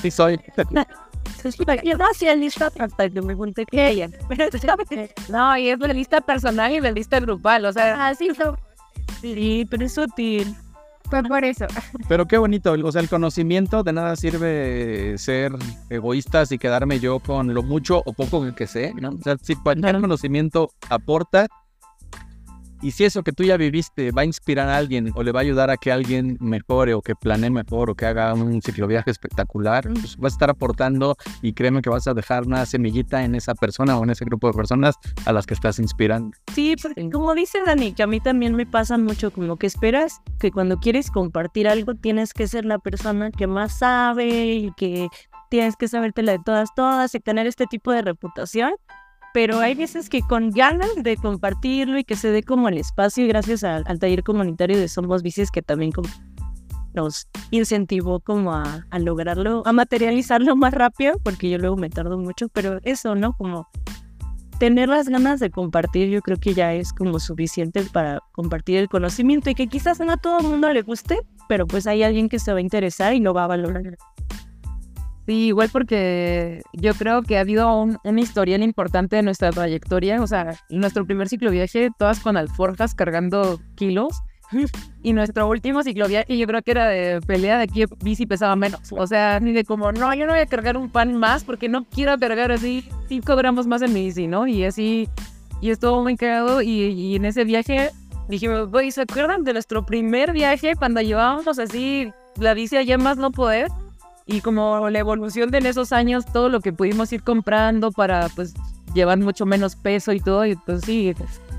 [0.02, 0.40] sí soy.
[1.84, 4.10] Yo no hacía lista hasta que me junté que ella.
[5.28, 8.08] No y es la lista personal y la lista grupal o sea.
[8.08, 8.30] Así
[9.20, 10.54] sí pero es sutil
[11.08, 11.66] fue por eso.
[12.08, 15.52] Pero qué bonito, o sea, el conocimiento de nada sirve ser
[15.90, 19.10] egoístas y quedarme yo con lo mucho o poco que sé, ¿no?
[19.10, 21.46] O sea, si cualquier conocimiento aporta,
[22.82, 25.40] y si eso que tú ya viviste va a inspirar a alguien o le va
[25.40, 29.10] a ayudar a que alguien mejore o que planee mejor o que haga un cicloviaje
[29.10, 33.34] espectacular, pues vas a estar aportando y créeme que vas a dejar una semillita en
[33.34, 36.36] esa persona o en ese grupo de personas a las que estás inspirando.
[36.54, 40.20] Sí, pues, como dice Dani, que a mí también me pasa mucho como que esperas
[40.38, 45.08] que cuando quieres compartir algo tienes que ser la persona que más sabe y que
[45.48, 48.72] tienes que sabértela de todas, todas y tener este tipo de reputación
[49.36, 53.28] pero hay veces que con ganas de compartirlo y que se dé como el espacio
[53.28, 55.92] gracias al, taller comunitario de Somos Bicis que también
[56.94, 62.48] nos incentivó como a, lograrlo, a materializarlo más rápido, porque yo luego me tardo mucho,
[62.48, 63.34] pero eso, ¿no?
[63.34, 63.68] Como
[64.58, 68.88] tener las ganas de compartir, yo creo que ya es como suficiente para compartir el
[68.88, 72.30] conocimiento y que quizás no a todo el mundo le guste, pero pues hay alguien
[72.30, 73.98] que se va a interesar y lo va a valorar.
[75.26, 80.22] Sí, igual porque yo creo que ha habido un, una historial importante de nuestra trayectoria.
[80.22, 84.22] O sea, nuestro primer cicloviaje, todas con alforjas cargando kilos.
[85.02, 88.80] Y nuestro último cicloviaje, yo creo que era de pelea de aquí bici pesaba menos.
[88.90, 91.68] O sea, ni de como, no, yo no voy a cargar un pan más porque
[91.68, 94.48] no quiero cargar así 5 gramos más en mi bici, ¿no?
[94.48, 95.08] Y así,
[95.60, 96.60] y estuvo muy cagado.
[96.60, 97.90] Y, y en ese viaje
[98.28, 102.10] dijimos, güey, ¿se acuerdan de nuestro primer viaje cuando llevábamos así
[102.40, 103.68] la bici allá más no poder?
[104.26, 108.28] Y como la evolución de en esos años, todo lo que pudimos ir comprando para
[108.34, 108.54] pues
[108.92, 111.14] llevar mucho menos peso y todo, y pues sí,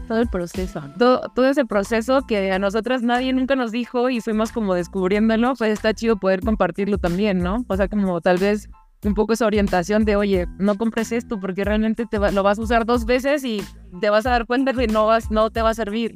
[0.08, 0.82] todo el proceso.
[0.98, 5.54] Todo, todo ese proceso que a nosotras nadie nunca nos dijo y fuimos como descubriéndolo,
[5.56, 7.66] pues está chido poder compartirlo también, ¿no?
[7.68, 8.70] O sea, como tal vez
[9.04, 12.62] un poco esa orientación de, oye, no compres esto porque realmente te lo vas a
[12.62, 13.64] usar dos veces y
[14.02, 16.16] te vas a dar cuenta que no, vas, no te va a servir.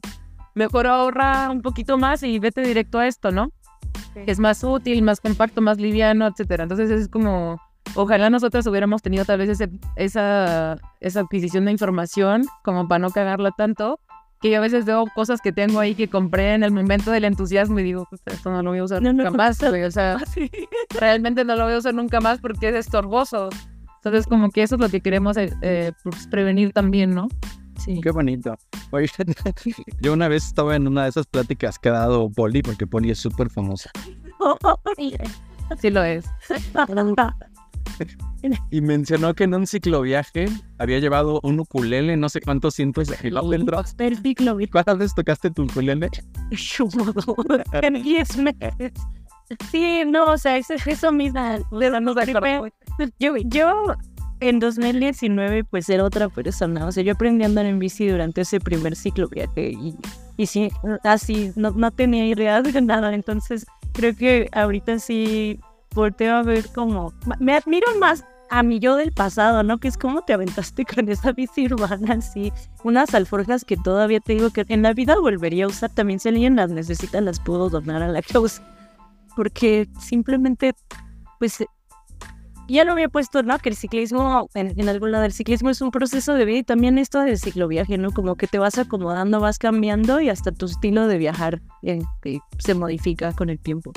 [0.56, 3.52] Mejor ahorra un poquito más y vete directo a esto, ¿no?
[4.16, 6.64] Es más útil, más compacto, más liviano, etcétera.
[6.64, 7.60] Entonces es como,
[7.96, 13.10] ojalá nosotros hubiéramos tenido tal vez ese, esa, esa adquisición de información como para no
[13.10, 14.00] cagarla tanto,
[14.42, 17.26] que yo a veces veo cosas que tengo ahí que compré en el momento del
[17.26, 20.18] entusiasmo y digo, esto no lo voy a usar nunca más, O sea,
[21.00, 23.50] realmente no lo voy a usar nunca más porque es estorboso.
[23.98, 27.28] Entonces, como que eso es lo que queremos eh, eh, pues, prevenir también, ¿no?
[27.84, 28.00] Sí.
[28.02, 28.56] Qué bonito.
[28.92, 29.10] Oye,
[30.02, 33.12] yo una vez estaba en una de esas pláticas que ha dado Poli, porque Poli
[33.12, 33.90] es súper famosa.
[35.80, 36.26] Sí lo es.
[38.72, 43.16] Y mencionó que en un cicloviaje había llevado un ukulele, no sé cuántos cientos de
[43.18, 43.96] kilómetros.
[44.72, 46.10] ¿Cuántas veces tocaste tu ukulele?
[47.82, 48.94] en 10 meses.
[49.70, 51.40] Sí, no, o sea, eso, eso mismo.
[53.20, 53.96] Yo, yo
[54.42, 58.42] en 2019 pues era otra persona, o sea, yo aprendí a andar en bici durante
[58.42, 59.72] ese primer ciclo viaje
[60.38, 60.70] y, sí,
[61.04, 65.60] así, no, no tenía idea de nada, entonces creo que ahorita sí
[65.94, 69.78] volteo a ver como, me admiro más a mi yo del pasado, ¿no?
[69.78, 72.52] Que es como te aventaste con esa bici urbana, así,
[72.84, 76.30] unas alforjas que todavía te digo que en la vida volvería a usar, también si
[76.30, 78.62] alguien las necesita las puedo donar a la causa,
[79.36, 80.74] porque simplemente,
[81.40, 81.64] pues
[82.74, 83.58] ya lo había puesto, ¿no?
[83.60, 86.64] Que el ciclismo, en, en algún lado, el ciclismo es un proceso de vida y
[86.64, 88.12] también esto del cicloviaje, ¿no?
[88.12, 92.40] Como que te vas acomodando, vas cambiando y hasta tu estilo de viajar eh, eh,
[92.60, 93.92] se modifica con el tiempo.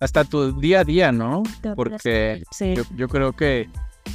[0.00, 1.42] Hasta tu día a día, ¿no?
[1.76, 2.74] Porque Sí.
[2.74, 3.68] yo, yo creo que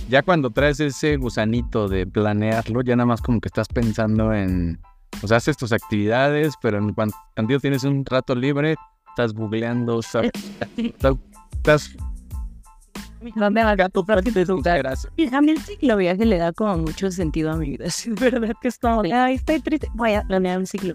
[0.09, 4.79] ya cuando traes ese gusanito de planearlo, ya nada más como que estás pensando en,
[5.21, 8.75] o sea, haces tus actividades, pero en cuan- cuando tienes un rato libre,
[9.09, 10.31] estás googleando, estás,
[11.51, 11.95] estás
[13.35, 13.75] ¿Dónde va?
[13.75, 15.11] gato de tus gracias.
[15.17, 17.85] Y a mí el cicloviaje le da como mucho sentido a mi vida.
[17.87, 20.93] Es verdad que es como, ay, estoy triste, voy a planear un ciclo.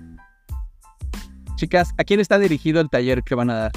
[1.57, 3.73] Chicas, ¿a quién está dirigido el taller que van a dar?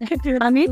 [0.40, 0.66] A mí,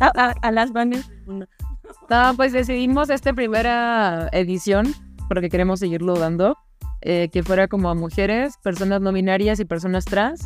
[0.00, 1.10] a, a- a las bandas.
[1.26, 4.94] No, pues decidimos esta primera edición,
[5.28, 6.56] porque queremos seguirlo dando,
[7.02, 10.40] eh, que fuera como a mujeres, personas no binarias y personas trans,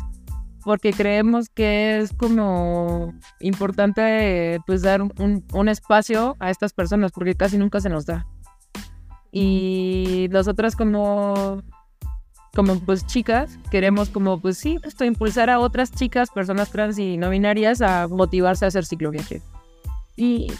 [0.63, 7.35] porque creemos que es como importante pues dar un, un- espacio a estas personas, porque
[7.35, 8.25] casi nunca se nos da.
[9.31, 11.61] Y nosotras como
[12.55, 17.17] como pues chicas, queremos como pues sí, esto, impulsar a otras chicas, personas trans y
[17.17, 19.41] no binarias a motivarse a hacer cicloviaje.
[20.15, 20.51] Y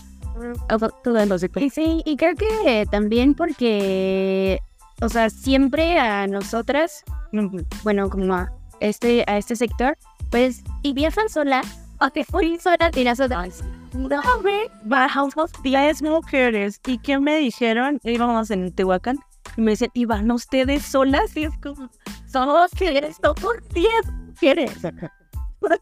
[1.04, 4.60] todas los Y sí, y creo que también porque,
[5.02, 8.52] o sea, siempre a nosotras, mm, bueno, como a
[8.84, 9.98] este, a este sector,
[10.30, 11.62] pues, y viajan sola,
[12.00, 16.82] o te fui sola nosotras, no, ve, bajamos 10 mujeres.
[16.88, 18.00] ¿Y qué me dijeron?
[18.04, 19.20] Íbamos en Tehuacán
[19.56, 21.36] y me decían, ¿y van ustedes solas?
[21.38, 21.90] Y es como,
[22.26, 23.90] somos mujeres, somos 10
[24.28, 24.72] mujeres.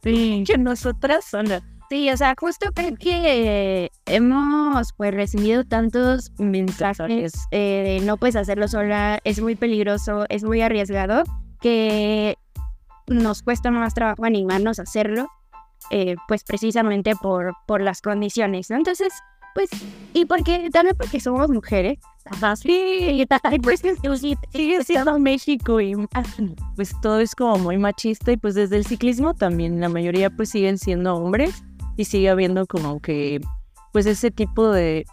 [0.04, 0.44] Sí.
[0.46, 1.64] Que nosotras solas.
[1.90, 8.68] Sí, o sea, justo que hemos pues recibido tantos mensajes eh, de no puedes hacerlo
[8.68, 11.24] sola, es muy peligroso, es muy arriesgado,
[11.62, 12.38] que
[13.14, 15.28] nos cuesta más trabajo animarnos a hacerlo,
[15.90, 18.78] eh, pues precisamente por, por las condiciones, ¿no?
[18.78, 19.14] Entonces,
[19.54, 19.70] pues,
[20.14, 22.00] y porque también porque somos mujeres,
[22.56, 23.82] sí, y pues
[24.52, 26.24] sigue siendo México y ah,
[26.76, 30.50] pues todo es como muy machista y pues desde el ciclismo también la mayoría pues
[30.50, 31.64] siguen siendo hombres
[31.98, 33.42] y sigue habiendo como que
[33.92, 35.06] pues ese tipo de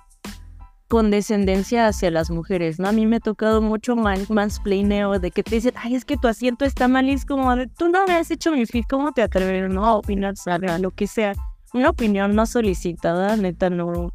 [0.88, 2.88] condescendencia hacia las mujeres, ¿no?
[2.88, 6.16] A mí me ha tocado mucho man, mansplaineo de que te dicen, ay, es que
[6.16, 9.12] tu asiento está mal y es como, tú no me has hecho mi fit, ¿cómo
[9.12, 11.34] te atreves no, a opinar sobre lo que sea?
[11.74, 14.10] Una opinión no solicitada, neta, no,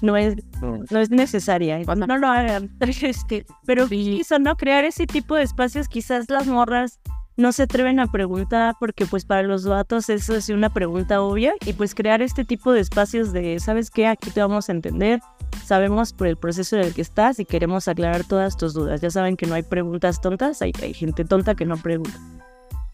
[0.00, 1.78] no es no es necesaria.
[1.78, 2.70] No lo hagan.
[2.80, 6.98] Este, pero quizá no crear ese tipo de espacios, quizás las morras
[7.36, 11.54] no se atreven a preguntar porque pues para los vatos eso es una pregunta obvia
[11.64, 14.06] y pues crear este tipo de espacios de, ¿sabes qué?
[14.06, 15.20] Aquí te vamos a entender,
[15.64, 19.00] sabemos por el proceso en el que estás y queremos aclarar todas tus dudas.
[19.00, 22.18] Ya saben que no hay preguntas tontas, hay, hay gente tonta que no pregunta.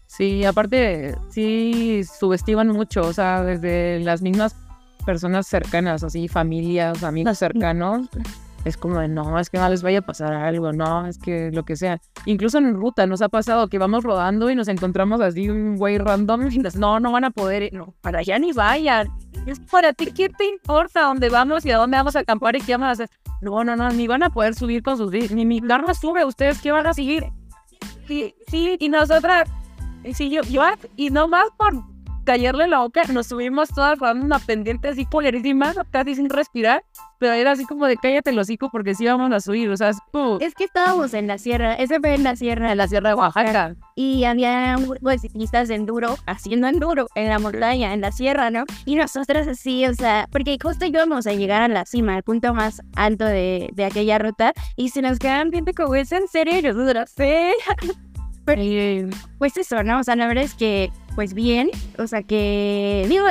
[0.07, 4.55] Sí, aparte, sí subestiman mucho, o sea, desde las mismas
[5.05, 8.07] personas cercanas, así, familias, amigos cercanos,
[8.65, 11.51] es como de, no, es que no les vaya a pasar algo, no, es que
[11.51, 11.99] lo que sea.
[12.25, 15.97] Incluso en ruta nos ha pasado que vamos rodando y nos encontramos así un güey
[15.97, 19.09] random y nos, no, no van a poder, ir, no, para allá ni vayan.
[19.45, 22.61] Es para ti, ¿qué te importa dónde vamos y a dónde vamos a acampar y
[22.61, 23.09] qué vamos a hacer?
[23.41, 26.61] No, no, no, ni van a poder subir con sus ni mi carro sube, ¿ustedes
[26.61, 27.25] qué van a seguir?
[28.07, 29.49] Sí, sí, y nosotras,
[30.13, 30.63] sí, yo, yo,
[30.95, 31.92] y nomás por
[32.23, 36.83] callarle la boca, nos subimos todas rodando una pendiente así polerísima, casi sin respirar,
[37.19, 39.89] pero era así como de cállate el hocico porque sí vamos a subir, o sea,
[39.89, 42.87] es como es que estábamos en la sierra, ese fue en la sierra en la
[42.87, 43.75] Sierra de Oaxaca.
[43.95, 48.11] y había un grupo de ciclistas de enduro haciendo enduro en la montaña, en la
[48.11, 48.65] sierra, ¿no?
[48.85, 52.53] Y nosotras así, o sea, porque justo íbamos a llegar a la cima, al punto
[52.53, 56.59] más alto de, de aquella ruta, y se nos quedaban viendo como, ¿es en serio?
[56.59, 57.93] Y nosotros, sí.
[58.45, 59.99] Pero, pues eso, ¿no?
[59.99, 63.25] O sea, la verdad es que, pues bien, o sea que, digo,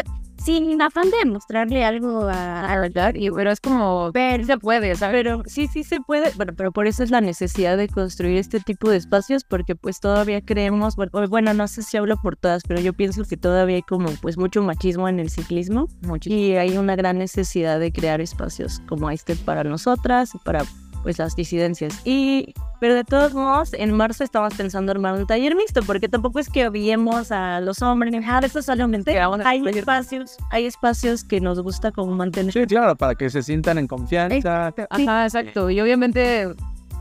[0.44, 5.22] sin afán de mostrarle algo a, verdad, y, pero es como, pero se puede, ¿sabes?
[5.22, 8.60] Pero sí, sí se puede, bueno, pero por eso es la necesidad de construir este
[8.60, 12.62] tipo de espacios, porque pues todavía creemos, bueno, bueno, no sé si hablo por todas,
[12.66, 15.88] pero yo pienso que todavía hay como pues mucho machismo en el ciclismo
[16.24, 20.64] y hay una gran necesidad de crear espacios como este para nosotras y para
[21.02, 22.00] pues las disidencias.
[22.04, 26.38] Y, pero de todos modos, en marzo estamos pensando armar un taller mixto, porque tampoco
[26.38, 31.60] es que odiemos a los hombres, ah, eso solamente hay espacios, hay espacios que nos
[31.60, 32.52] gusta como mantener.
[32.52, 34.72] Sí, claro, para que se sientan en confianza.
[34.90, 35.70] Ajá, exacto.
[35.70, 36.48] Y obviamente,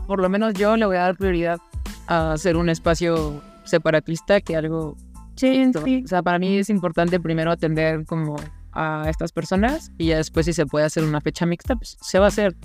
[0.06, 1.58] por lo menos yo le voy a dar prioridad
[2.06, 4.96] a hacer un espacio separatista que algo
[5.36, 5.70] Sí,
[6.04, 8.36] O sea, para mí es importante primero atender como
[8.72, 12.18] a estas personas y ya después si se puede hacer una fecha mixta, pues se
[12.18, 12.56] va a hacer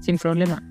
[0.00, 0.62] sin problema.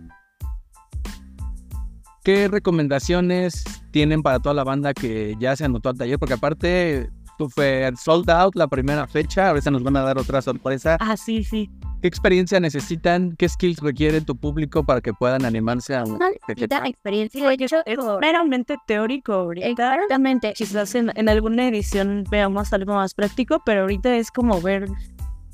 [2.28, 6.20] ¿Qué recomendaciones tienen para toda la banda que ya se anotó al taller?
[6.20, 10.42] Porque aparte, tú fue sold out la primera fecha, ahorita nos van a dar otra
[10.42, 10.98] sorpresa.
[11.00, 11.70] Ah, sí, sí.
[12.02, 13.34] ¿Qué experiencia necesitan?
[13.38, 17.54] ¿Qué skills requiere tu público para que puedan animarse a un necesita experiencia.
[17.54, 19.68] Yo, Es meramente teórico ahorita.
[19.70, 20.52] exactamente.
[20.52, 24.90] Quizás en, en alguna edición veamos algo más práctico, pero ahorita es como ver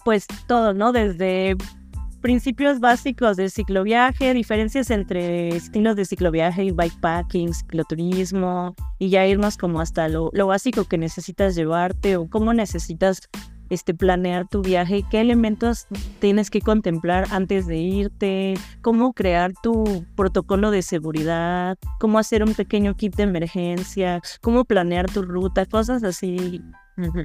[0.03, 0.91] pues todo, ¿no?
[0.91, 1.55] Desde
[2.23, 9.57] principios básicos de cicloviaje, diferencias entre estilos de cicloviaje y bikepacking, cicloturismo, y ya irnos
[9.57, 13.29] como hasta lo, lo básico que necesitas llevarte o cómo necesitas
[13.69, 15.88] este, planear tu viaje, qué elementos
[16.19, 22.53] tienes que contemplar antes de irte, cómo crear tu protocolo de seguridad, cómo hacer un
[22.53, 26.62] pequeño kit de emergencia, cómo planear tu ruta, cosas así.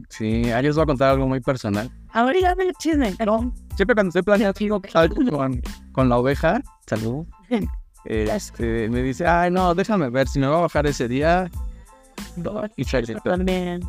[0.09, 1.91] Sí, ahí les voy a contar algo muy personal.
[2.13, 7.27] Ahorita me chisme, pero Siempre cuando estoy planeando algo con, con la oveja, salud,
[8.05, 11.51] este, me dice, ay, no, déjame ver, si me va a bajar ese día,
[12.77, 13.81] y trae el- también.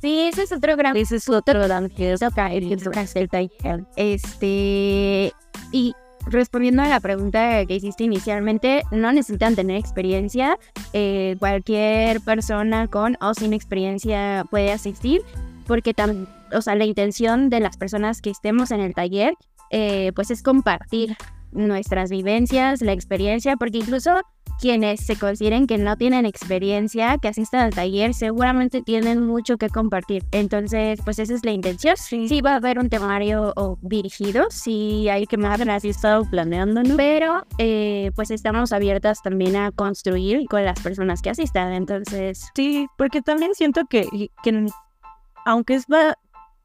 [0.00, 3.86] Sí, ese es otro gran Ese es otro gran que es el.
[3.96, 5.32] Este,
[5.70, 5.94] y
[6.26, 10.58] respondiendo a la pregunta que hiciste inicialmente, no necesitan tener experiencia.
[10.94, 15.22] eh, cualquier persona con o sin experiencia puede asistir,
[15.66, 19.34] porque tam- o sea, la intención de las personas que estemos en el taller,
[19.70, 21.16] eh, pues es compartir
[21.50, 24.20] nuestras vivencias, la experiencia, porque incluso
[24.62, 29.68] quienes se consideren que no tienen experiencia, que asistan al taller, seguramente tienen mucho que
[29.68, 30.24] compartir.
[30.30, 31.96] Entonces, pues esa es la intención.
[31.96, 36.24] Sí, va a haber un temario o, dirigido, sí hay que más Así he estado
[36.30, 36.96] planeando, ¿no?
[36.96, 41.72] pero eh, pues estamos abiertas también a construir con las personas que asistan.
[41.72, 44.06] Entonces, Sí, porque también siento que,
[44.44, 44.66] que
[45.44, 46.16] aunque es va-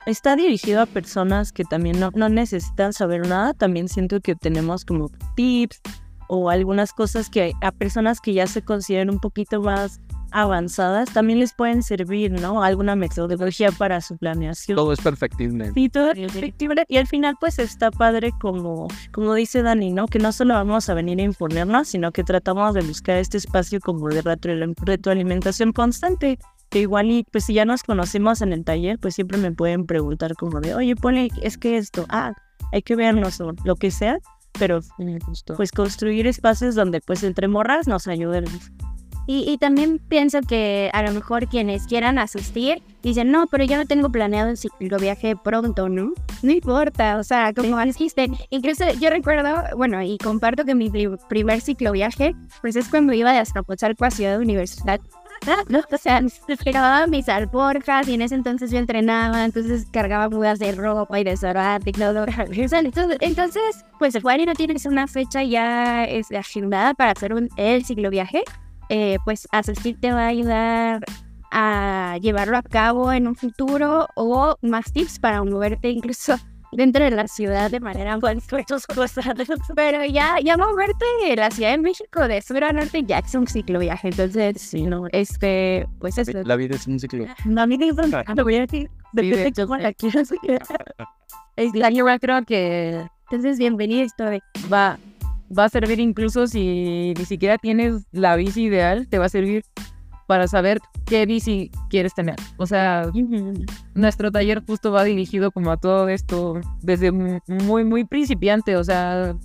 [0.05, 4.85] está dirigido a personas que también no, no necesitan saber nada, también siento que tenemos
[4.85, 5.81] como tips
[6.29, 9.99] o algunas cosas que a personas que ya se consideran un poquito más
[10.31, 12.61] avanzadas también les pueden servir, ¿no?
[12.61, 14.75] Alguna metodología para su planeación.
[14.75, 15.71] todo es perfectible.
[15.73, 16.83] Sí, todo es perfectible.
[16.89, 20.07] Y al final, pues está padre, como, como dice Dani, ¿no?
[20.07, 23.79] Que no solo vamos a venir a imponernos, sino que tratamos de buscar este espacio
[23.79, 26.39] como de retro- retroalimentación constante.
[26.69, 29.85] Que igual, y pues si ya nos conocemos en el taller, pues siempre me pueden
[29.85, 32.33] preguntar, como de, oye, Poli, es que esto, ah,
[32.73, 34.17] hay que vernos o lo que sea.
[34.59, 34.79] Pero
[35.55, 38.45] pues construir espacios donde, pues entre morras nos ayuden.
[39.29, 43.75] Y, y también pienso que a lo mejor quienes quieran asistir dicen, no, pero yo
[43.75, 46.13] no tengo planeado el cicloviaje pronto, ¿no?
[46.43, 48.37] No importa, o sea, como asisten.
[48.51, 53.33] Incluso yo recuerdo, bueno, y comparto que mi pri- primer cicloviaje, pues es cuando iba
[53.33, 55.01] de Azcapotzalco a Ciudad Universidad.
[55.69, 55.79] ¿No?
[55.91, 56.21] O sea,
[56.63, 61.23] llevaba mis alforjas y en ese entonces yo entrenaba, entonces cargaba mudas de ropa y
[61.23, 62.25] desodorante y todo.
[63.19, 68.43] Entonces, pues igual y no tienes una fecha ya es, agendada para hacer el cicloviaje,
[68.89, 71.03] eh, pues asistir te va a ayudar
[71.51, 76.37] a llevarlo a cabo en un futuro o más tips para moverte incluso
[76.71, 78.35] dentro de la ciudad de manera más
[78.87, 79.25] cosas.
[79.75, 83.33] Pero ya, ya moverte de la Ciudad de México de sur a norte ya es
[83.35, 84.09] un cicloviaje.
[84.09, 85.05] Entonces, Sí, no.
[85.11, 86.31] este, pues eso.
[86.43, 87.25] La vida es un ciclo.
[87.25, 90.31] A mí me dicen, "Ah, lo voy a decir, depende de cómo la quieras.
[91.73, 94.39] La yo creo que Entonces, bienvenido estoy.
[94.71, 94.97] va,
[95.57, 99.63] va a servir incluso si ni siquiera tienes la bici ideal, te va a servir
[100.27, 102.35] para saber qué bici quieres tener.
[102.57, 103.09] O sea,
[103.95, 108.75] nuestro taller justo va dirigido como a todo esto desde mu- muy, muy principiante.
[108.75, 109.35] O sea,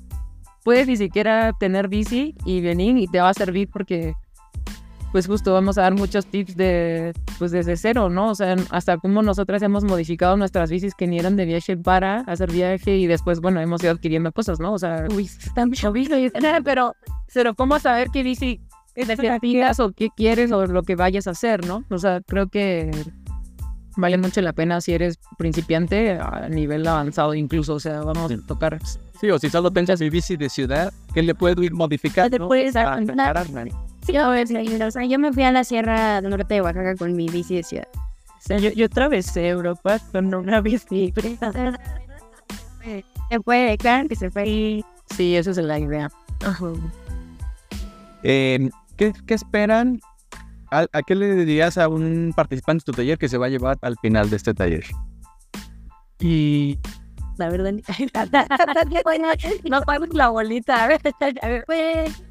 [0.64, 4.14] puedes ni siquiera tener bici y venir y te va a servir porque,
[5.12, 8.30] pues justo vamos a dar muchos tips de, pues desde cero, ¿no?
[8.30, 12.20] O sea, hasta cómo nosotras hemos modificado nuestras bicis que ni eran de viaje para
[12.22, 14.72] hacer viaje y después, bueno, hemos ido adquiriendo cosas, ¿no?
[14.72, 16.18] O sea, Uy, están chovidos.
[16.64, 16.94] pero,
[17.32, 18.60] pero ¿cómo saber qué bici
[18.96, 21.84] necesitas o qué quieres o lo que vayas a hacer, ¿no?
[21.90, 22.90] O sea, creo que
[23.96, 28.46] vale mucho la pena si eres principiante a nivel avanzado incluso, o sea, vamos a
[28.46, 28.78] tocar.
[29.20, 32.30] Sí, o si solo piensas mi bici de ciudad, que le puedo ir modificando.
[32.30, 33.14] Te puedes dar para cuenta.
[33.14, 33.72] prepararme.
[34.04, 36.96] Sí, a ver, sí, o sea, yo me fui a la Sierra Norte de Oaxaca
[36.96, 37.88] con mi bici de ciudad.
[37.94, 41.14] O sea, yo, yo atravesé Europa con una bici.
[43.30, 44.84] Se puede, claro que se puede.
[45.14, 46.10] Sí, esa es la idea.
[48.24, 48.70] Eh,
[49.02, 50.00] ¿qué, qué esperan?
[50.70, 53.48] ¿A, a qué le dirías a un participante de tu taller que se va a
[53.48, 54.84] llevar al final de este taller?
[56.20, 56.78] Y
[57.36, 57.74] la verdad,
[59.04, 59.28] bueno,
[59.70, 60.88] no pago la bolita.
[61.66, 62.22] pues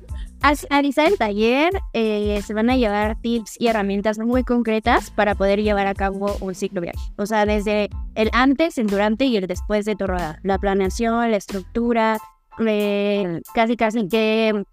[0.41, 5.35] al finalizar el taller eh, se van a llevar tips y herramientas muy concretas para
[5.35, 6.97] poder llevar a cabo un ciclo viaje.
[7.17, 10.15] O sea, desde el antes, el durante y el después de todo.
[10.41, 12.17] La planeación, la estructura,
[12.65, 14.63] eh, casi casi qué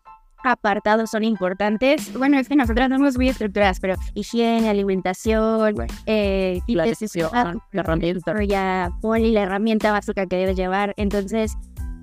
[0.44, 2.12] apartados son importantes.
[2.14, 5.74] Bueno, es que nosotros no somos muy estructuradas, pero higiene, alimentación,
[6.06, 8.42] eh, La decisión, ah, la herramienta.
[8.44, 10.94] ya poli la herramienta básica que debes llevar.
[10.96, 11.56] Entonces,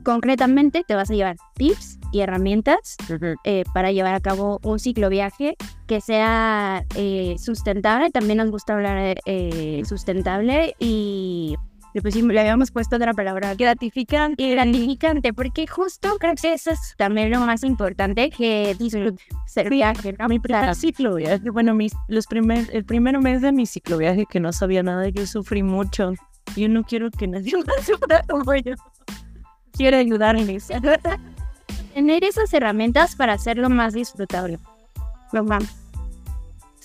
[0.05, 2.95] concretamente te vas a llevar tips y herramientas
[3.43, 5.57] eh, para llevar a cabo un ciclo viaje
[5.87, 8.11] que sea eh, sustentable.
[8.11, 11.57] También nos gusta hablar eh, sustentable y
[11.95, 16.93] le, pusimos- le habíamos puesto otra palabra gratificante gratificante porque justo creo que eso es
[16.97, 20.13] también lo más importante que disfrutar viaje.
[20.19, 20.27] ¿no?
[20.27, 24.51] mi primer cicloviaje, bueno, mis, los primer, el primer mes de mi cicloviaje que no
[24.51, 26.11] sabía nada, yo sufrí mucho.
[26.57, 28.73] Yo no quiero que nadie más sufra como yo.
[29.71, 30.67] Quiero ayudarles.
[31.93, 34.59] Tener esas herramientas para hacerlo más disfrutable.
[35.31, 35.63] Lo más.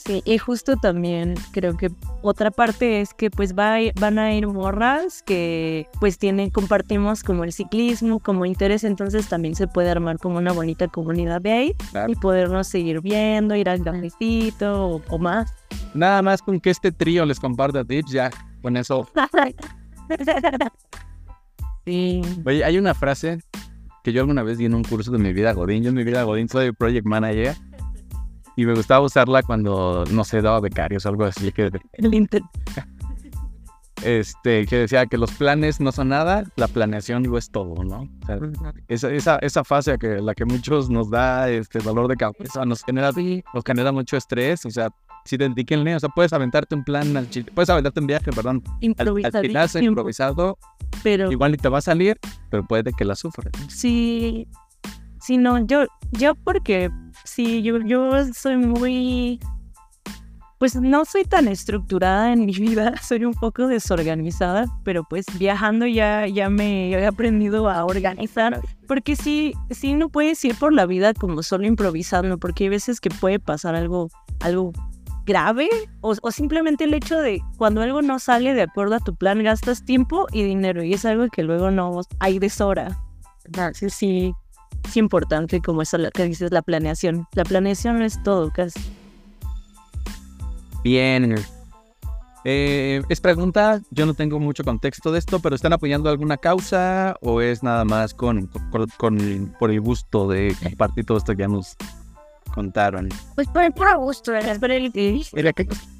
[0.04, 1.90] Sí, y justo también creo que
[2.22, 6.48] otra parte es que pues va a ir- van a ir morras que pues tienen,
[6.50, 11.42] compartimos como el ciclismo, como interés, entonces también se puede armar como una bonita comunidad
[11.42, 12.10] de ahí Claro.
[12.10, 15.52] y podernos seguir viendo, ir al cafecito o, o más.
[15.92, 18.30] Nada más con que este trío les comparta tips, ya
[18.62, 19.06] con eso.
[21.84, 22.20] Sí.
[22.44, 23.38] Oye, hay una frase
[24.04, 25.82] que yo alguna vez di en un curso de mi vida Godín.
[25.82, 27.54] Yo en mi vida Godín soy project manager
[28.62, 31.50] y me gustaba usarla cuando, no sé, daba becarios o algo así.
[31.52, 32.42] Que, El inter-
[34.02, 38.00] este, que decía que los planes no son nada, la planeación lo es todo, ¿no?
[38.22, 38.38] O sea,
[38.88, 42.82] esa, esa, esa fase que la que muchos nos da este dolor de cabeza, nos
[42.82, 44.88] genera, nos genera mucho estrés, o sea,
[45.26, 48.62] sí dedíquenle, o sea, puedes aventarte un plan, al chi- puedes aventarte un viaje, perdón,
[48.96, 50.56] al, al gimnasio improvisado,
[51.02, 52.18] pero igual ni te va a salir,
[52.50, 53.52] pero puede que la sufras.
[53.68, 54.48] Sí,
[55.20, 56.90] sí, no, yo, yo porque
[57.24, 59.40] sí, yo, yo soy muy,
[60.58, 65.86] pues no soy tan estructurada en mi vida, soy un poco desorganizada, pero pues viajando
[65.86, 70.86] ya, ya me he aprendido a organizar, porque sí, sí no puedes ir por la
[70.86, 74.10] vida como solo improvisando, porque hay veces que puede pasar algo,
[74.40, 74.72] algo
[75.24, 75.68] grave
[76.00, 79.42] o, o simplemente el hecho de cuando algo no sale de acuerdo a tu plan
[79.42, 82.98] gastas tiempo y dinero y es algo que luego no hay deshora.
[83.74, 84.32] Sí, sí,
[84.86, 87.26] es importante como eso que dices, la planeación.
[87.34, 88.80] La planeación es todo, casi.
[90.82, 91.34] Bien.
[92.44, 97.14] Eh, es pregunta, yo no tengo mucho contexto de esto, pero ¿están apoyando alguna causa
[97.20, 101.42] o es nada más con, con- con- por el gusto de compartir todo esto que
[101.42, 101.76] ya nos
[102.54, 103.10] contaron?
[103.34, 104.56] Pues por el puro gusto, ¿verdad?
[104.58, 105.22] Pero el-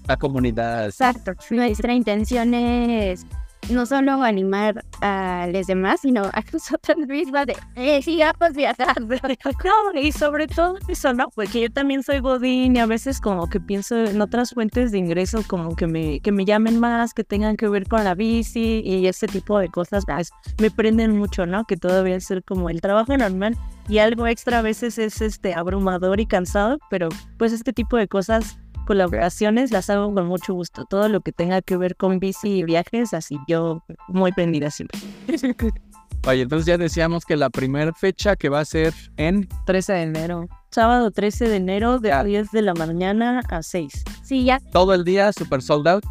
[0.08, 1.32] la comunidad Exacto.
[1.50, 3.26] Nuestra intención es
[3.68, 9.16] no solo animar a los demás, sino a nosotros mismas de eh, sigamos viajando.
[9.64, 11.28] No, y sobre todo eso, ¿no?
[11.34, 14.98] Porque yo también soy godín y a veces como que pienso en otras fuentes de
[14.98, 18.82] ingreso como que me, que me llamen más, que tengan que ver con la bici
[18.84, 20.30] y ese tipo de cosas, pues,
[20.60, 21.64] me prenden mucho, ¿no?
[21.64, 23.56] Que todavía es como el trabajo normal
[23.90, 27.08] y algo extra a veces es este abrumador y cansado, pero
[27.38, 28.59] pues este tipo de cosas,
[28.90, 30.84] colaboraciones las hago con mucho gusto.
[30.84, 34.98] Todo lo que tenga que ver con bici y viajes, así yo muy prendida siempre.
[36.26, 40.02] Oye, entonces ya decíamos que la primera fecha que va a ser en 13 de
[40.02, 40.48] enero.
[40.72, 42.24] Sábado 13 de enero de Ya.
[42.24, 43.92] 10 de la mañana a 6.
[44.24, 46.04] Sí, ya todo el día, super sold out.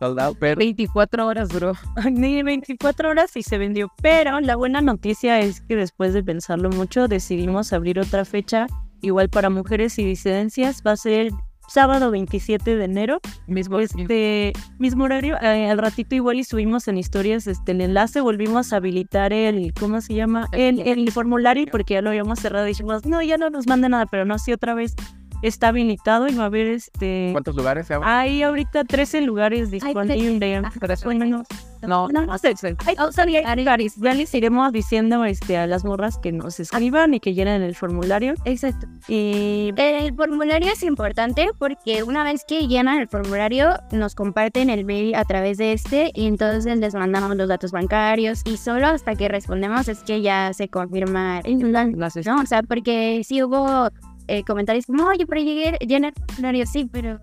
[0.00, 1.74] Sold out, pero 24 horas duró.
[2.10, 3.92] Ni 24 horas y se vendió.
[4.00, 8.66] Pero la buena noticia es que después de pensarlo mucho decidimos abrir otra fecha
[9.02, 10.82] igual para mujeres y disidencias.
[10.86, 11.30] Va a ser
[11.68, 13.20] sábado 27 de enero.
[13.46, 15.36] Mismo Este mismo horario.
[15.40, 18.20] eh, al ratito igual y subimos en historias este, el enlace.
[18.20, 20.48] Volvimos a habilitar el, ¿cómo se llama?
[20.52, 22.64] El, el formulario porque ya lo habíamos cerrado.
[22.66, 24.94] Dijimos, no, ya no nos manda nada, pero no, sí otra vez
[25.42, 27.30] está habilitado y va a haber este...
[27.32, 27.98] ¿cuántos lugares se?
[28.02, 30.64] Hay ahorita 13 lugares disponibles.
[30.64, 30.72] Ah,
[31.04, 31.44] Bueno,
[31.82, 32.54] No, No, no sé.
[32.86, 33.76] Ay, o sea, ya,
[34.14, 38.34] les iremos diciendo este, a las morras que nos escriban y que llenen el formulario.
[38.44, 38.86] Exacto.
[39.08, 44.84] Y El formulario es importante porque una vez que llenan el formulario nos comparten el
[44.84, 49.14] mail a través de este y entonces les mandamos los datos bancarios y solo hasta
[49.14, 52.40] que respondemos es que ya se confirma el las ¿no?
[52.40, 53.88] O sea, porque sí hubo
[54.36, 57.18] eh, comentarios como, oye, pero llegué, llené el formulario, sí, pero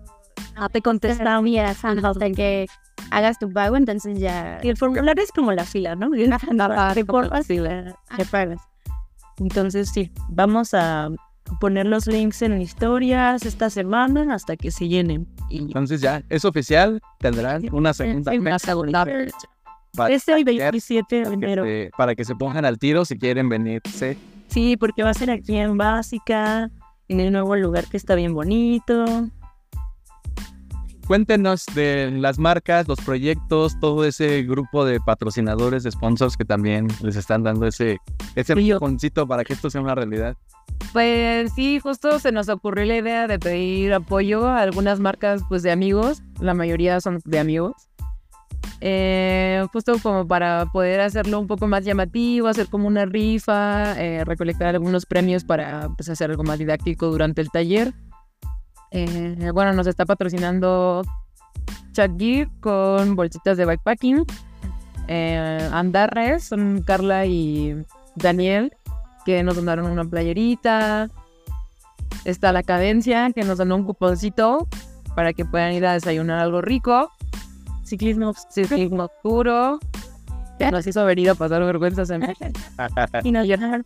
[0.56, 1.42] no te contestamos.
[1.42, 2.66] mira, hasta que
[3.10, 6.08] hagas tu pago, entonces ya Y el formulario es como la fila, ¿no?
[6.52, 6.94] Nada, la-
[8.16, 8.60] te pagas.
[9.38, 11.08] Entonces sí, vamos a
[11.60, 15.26] poner los links en historias esta semana hasta que se llenen.
[15.48, 19.04] Y Entonces ya, es oficial, tendrán una segunda una fecha segunda.
[19.96, 21.64] para, Este hoy que 27 de enero.
[21.96, 24.16] para que se pongan al tiro si quieren venirse.
[24.48, 26.70] Sí, porque va a ser aquí en Básica,
[27.10, 29.04] en el nuevo lugar que está bien bonito.
[31.08, 36.86] Cuéntenos de las marcas, los proyectos, todo ese grupo de patrocinadores, de sponsors que también
[37.02, 37.98] les están dando ese,
[38.36, 40.36] ese empujoncito para que esto sea una realidad.
[40.92, 45.64] Pues sí, justo se nos ocurrió la idea de pedir apoyo a algunas marcas pues
[45.64, 47.89] de amigos, la mayoría son de amigos.
[48.80, 54.24] Eh, justo como para poder hacerlo un poco más llamativo, hacer como una rifa, eh,
[54.24, 57.92] recolectar algunos premios para pues, hacer algo más didáctico durante el taller.
[58.90, 61.02] Eh, bueno, nos está patrocinando
[61.92, 64.24] Chat Gear con bolsitas de bikepacking.
[65.08, 67.84] Eh, Andarres son Carla y
[68.16, 68.72] Daniel
[69.24, 71.08] que nos donaron una playerita.
[72.24, 74.66] Está la cadencia, que nos donó un cuponcito
[75.14, 77.10] para que puedan ir a desayunar algo rico.
[77.90, 79.80] Ciclismo Ciclismo puro.
[80.70, 82.22] Nos hizo venir a pasar vergüenzas en
[83.24, 83.82] y nos llenaron.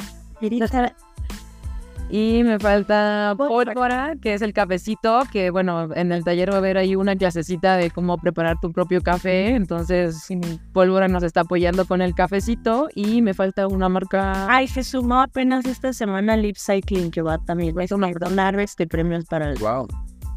[2.11, 6.59] Y me falta pólvora, que es el cafecito, que bueno, en el taller va a
[6.59, 9.55] haber ahí una clasecita de cómo preparar tu propio café.
[9.55, 10.29] Entonces,
[10.75, 12.89] pólvora nos está apoyando con el cafecito.
[12.95, 14.47] Y me falta una marca.
[14.55, 18.87] Ay, se sumó apenas esta semana Lip Cycling, que va también va a donar este
[18.87, 19.89] premios para, wow.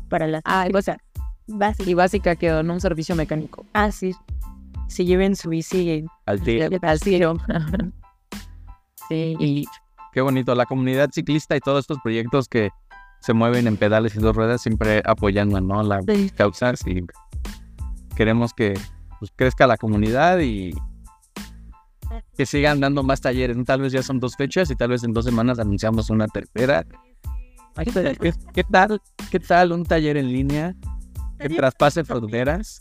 [0.08, 0.72] para las Ah, y
[1.48, 1.90] básica.
[1.90, 3.66] Y básica que donó un servicio mecánico.
[3.74, 4.14] Ah, sí.
[4.88, 6.70] Se lleven su bici Al tiro.
[6.82, 7.38] Al tiro.
[9.10, 9.66] Sí, y
[10.12, 10.54] Qué bonito.
[10.54, 12.72] La comunidad ciclista y todos estos proyectos que
[13.22, 15.82] se mueven en pedales y dos ruedas siempre apoyando ¿no?
[15.84, 16.30] las Sí.
[16.32, 17.06] causas y
[18.16, 18.74] queremos que
[19.20, 20.74] pues, crezca la comunidad y
[22.36, 23.56] que sigan dando más talleres.
[23.66, 26.86] Tal vez ya son dos fechas y tal vez en dos semanas anunciamos una tercera.
[27.76, 29.02] ¿Qué, qué tal?
[29.32, 30.76] ¿Qué tal un taller en línea
[31.40, 32.80] que traspase fronteras?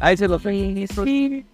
[0.00, 1.46] Ahí se lo Sí,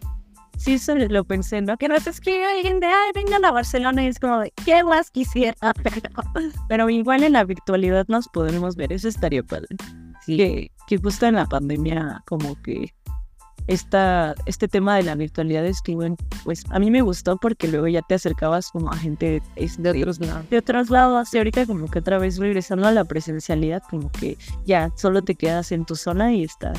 [0.57, 1.77] sí, se lo pensé, ¿no?
[1.77, 5.11] Que nos escribe alguien de, ay, vengan a Barcelona y es como de, ¿qué más
[5.11, 5.57] quisiera?
[5.83, 6.11] Pero,
[6.69, 9.69] pero igual en la virtualidad nos podemos ver, eso estaría padre.
[10.27, 12.93] Que, que justo en la pandemia, como que
[13.67, 17.89] esta, este tema de la virtualidad estuvo en, pues a mí me gustó porque luego
[17.89, 20.51] ya te acercabas como a gente este, de otros lados.
[20.51, 24.37] de otros lados y ahorita como que otra vez regresando a la presencialidad como que
[24.67, 26.73] ya solo te quedas en tu zona y está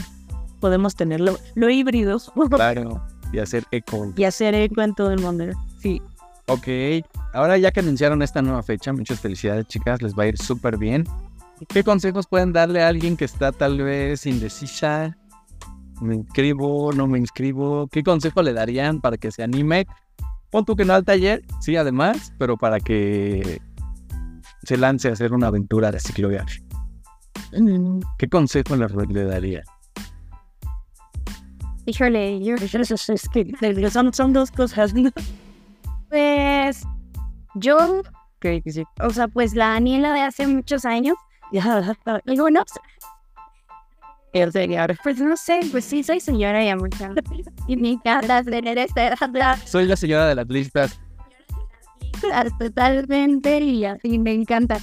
[0.60, 2.20] podemos tenerlo lo híbrido
[2.50, 4.14] Claro, y hacer eco.
[4.16, 5.46] y hacer eco en todo el mundo
[5.80, 6.02] sí
[6.48, 6.68] Ok,
[7.32, 10.78] ahora ya que anunciaron esta nueva fecha, muchas felicidades chicas, les va a ir súper
[10.78, 11.06] bien.
[11.70, 15.18] ¿Qué consejos pueden darle a alguien que está tal vez indecisa?
[16.02, 16.92] ¿Me inscribo?
[16.94, 17.88] ¿No me inscribo?
[17.88, 19.86] ¿Qué consejo le darían para que se anime?
[20.50, 23.60] Pon tú que no al taller, sí, además, pero para que
[24.64, 26.64] se lance a hacer una aventura de cicloviaje.
[28.18, 29.64] ¿Qué consejo le, le daría?
[31.86, 35.12] Híjole, yo, es que son, son dos cosas ¿no?
[36.10, 36.84] pues,
[37.56, 38.02] yo,
[39.02, 41.16] o sea, pues la Daniela de hace muchos años,
[42.26, 42.66] algunos,
[44.34, 47.12] el señor pues no sé, pues sí, soy señora ya mucha.
[47.68, 51.00] Y me encanta tener esta edad Soy la señora de las listas.
[52.60, 54.80] totalmente y así me encanta.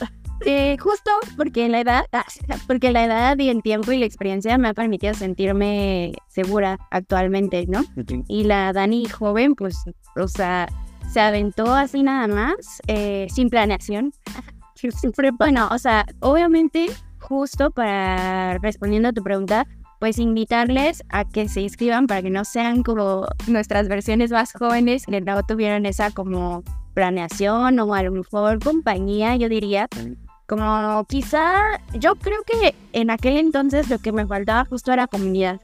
[0.46, 2.24] Eh, justo porque la edad, ah,
[2.66, 7.66] porque la edad y el tiempo y la experiencia me ha permitido sentirme segura actualmente,
[7.68, 7.84] ¿no?
[8.26, 9.76] Y la Dani joven, pues,
[10.16, 10.66] o sea,
[11.12, 14.12] se aventó así nada más, eh, sin planeación.
[14.74, 16.86] Siempre, bueno, o sea, obviamente,
[17.30, 19.68] justo para respondiendo a tu pregunta,
[20.00, 25.06] pues invitarles a que se inscriban para que no sean como nuestras versiones más jóvenes
[25.06, 29.86] que no tuvieron esa como planeación o a lo mejor compañía, yo diría.
[30.48, 35.60] Como quizá, yo creo que en aquel entonces lo que me faltaba justo era comunidad.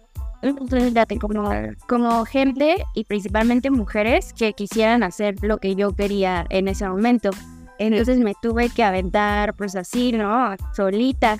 [1.20, 1.50] Como,
[1.88, 7.30] como gente y principalmente mujeres que quisieran hacer lo que yo quería en ese momento.
[7.78, 10.54] Entonces me tuve que aventar pues así, ¿no?
[10.76, 11.38] Solita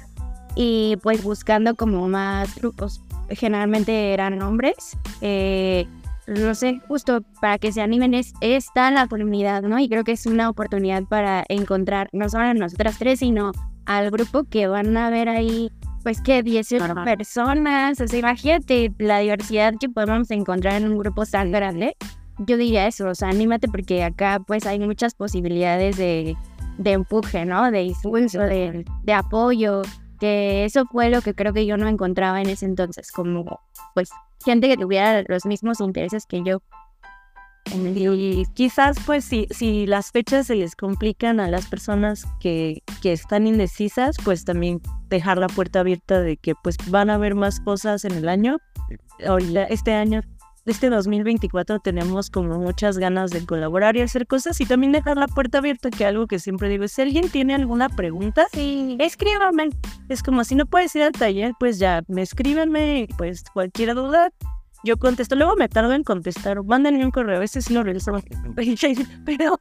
[0.56, 3.00] y pues buscando como más grupos.
[3.28, 4.96] Generalmente eran hombres.
[5.20, 5.86] eh,
[6.26, 9.78] no sé, justo para que se animen es está la comunidad, ¿no?
[9.78, 13.52] Y creo que es una oportunidad para encontrar no solo a nosotras tres, sino
[13.84, 15.70] al grupo que van a ver ahí,
[16.02, 21.24] pues que 18 personas, o sea, imagínate la diversidad que podemos encontrar en un grupo
[21.26, 21.96] tan grande.
[22.38, 26.36] Yo diría eso, o sea, anímate porque acá pues hay muchas posibilidades de,
[26.78, 27.70] de empuje, ¿no?
[27.70, 29.82] De impulso, de, de apoyo,
[30.16, 33.60] que eso fue lo que creo que yo no encontraba en ese entonces, como
[33.94, 34.10] pues
[34.44, 36.60] gente que tuviera los mismos intereses que yo.
[37.74, 43.12] Y quizás pues si, si las fechas se les complican a las personas que, que
[43.12, 47.58] están indecisas, pues también dejar la puerta abierta de que pues van a haber más
[47.60, 48.58] cosas en el año.
[49.68, 50.20] Este año,
[50.66, 55.28] este 2024 tenemos como muchas ganas de colaborar y hacer cosas y también dejar la
[55.28, 59.70] puerta abierta, que algo que siempre digo, si alguien tiene alguna pregunta, Sí, escríbame.
[60.08, 64.30] Es como si no puedes ir al taller, pues ya me escríbenme, pues cualquier duda,
[64.82, 65.36] yo contesto.
[65.36, 68.12] Luego me tardo en contestar, mándenme un correo, ese sí lo realizo.
[69.26, 69.58] Pero,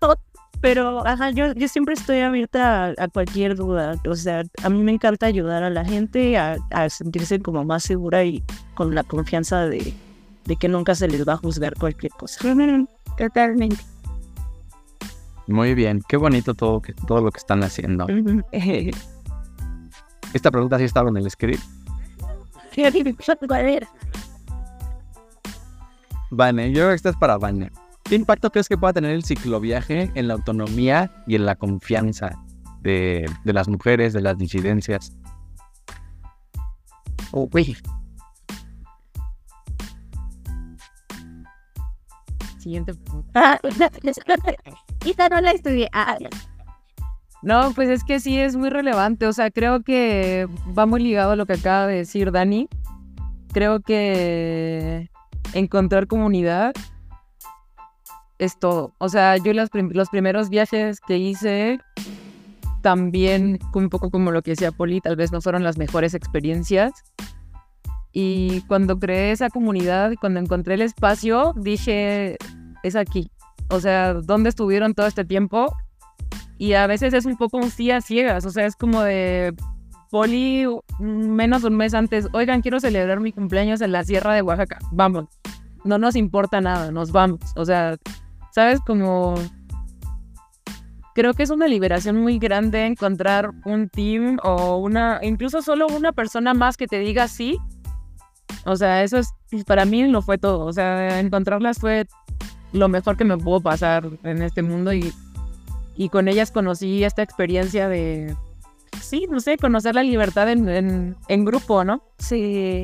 [0.61, 3.95] pero, ajá, yo, yo siempre estoy abierta a, a cualquier duda.
[4.07, 7.83] O sea, a mí me encanta ayudar a la gente a, a sentirse como más
[7.83, 8.41] segura y
[8.73, 9.93] con la confianza de,
[10.45, 12.39] de que nunca se les va a juzgar cualquier cosa.
[13.17, 13.77] totalmente.
[15.47, 18.07] Muy bien, qué bonito todo, que, todo lo que están haciendo.
[20.33, 21.63] Esta pregunta sí estaba en el script.
[26.31, 27.71] Vane, yo creo que esta es para Vane.
[28.03, 32.37] ¿Qué impacto crees que pueda tener el cicloviaje en la autonomía y en la confianza
[32.81, 35.13] de, de las mujeres, de las disidencias?
[37.31, 37.77] Uy.
[42.65, 43.29] Siguiente pregunta.
[43.35, 43.59] Ah,
[45.05, 45.87] Esta no la estudié.
[45.93, 46.17] Ah,
[47.43, 49.27] No, pues es que sí es muy relevante.
[49.27, 52.67] O sea, creo que va muy ligado a lo que acaba de decir Dani.
[53.53, 55.11] Creo que
[55.53, 56.73] encontrar comunidad
[58.39, 58.95] es todo.
[58.97, 61.79] O sea, yo los, los primeros viajes que hice
[62.81, 66.93] también, un poco como lo que decía Poli, tal vez no fueron las mejores experiencias.
[68.17, 72.37] Y cuando creé esa comunidad, cuando encontré el espacio, dije,
[72.85, 73.29] es aquí.
[73.69, 75.75] O sea, ¿dónde estuvieron todo este tiempo?
[76.57, 79.53] Y a veces es un poco un sí a ciegas, o sea, es como de
[80.09, 80.65] Poli,
[80.99, 85.25] menos un mes antes, oigan, quiero celebrar mi cumpleaños en la Sierra de Oaxaca, vamos,
[85.83, 87.97] no nos importa nada, nos vamos, o sea,
[88.51, 88.79] ¿sabes?
[88.79, 89.35] Como...
[91.13, 96.11] Creo que es una liberación muy grande encontrar un team o una, incluso solo una
[96.11, 97.57] persona más que te diga sí.
[98.65, 99.29] O sea, eso es,
[99.65, 100.65] para mí lo fue todo.
[100.65, 102.05] O sea, encontrarlas fue
[102.75, 105.13] lo mejor que me pudo pasar en este mundo y,
[105.95, 108.35] y con ellas conocí esta experiencia de,
[109.01, 112.01] sí, no sé, conocer la libertad en, en, en grupo, ¿no?
[112.17, 112.83] Sí,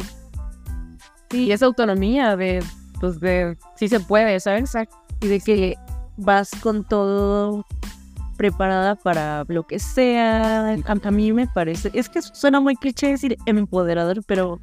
[1.32, 2.64] Y esa autonomía de,
[3.00, 4.74] pues de, sí se puede, ¿sabes?
[5.22, 5.76] y de que
[6.18, 7.66] vas con todo
[8.38, 10.74] preparada para lo que sea.
[10.86, 14.60] A, a mí me parece, es que suena muy cliché decir empoderador, pero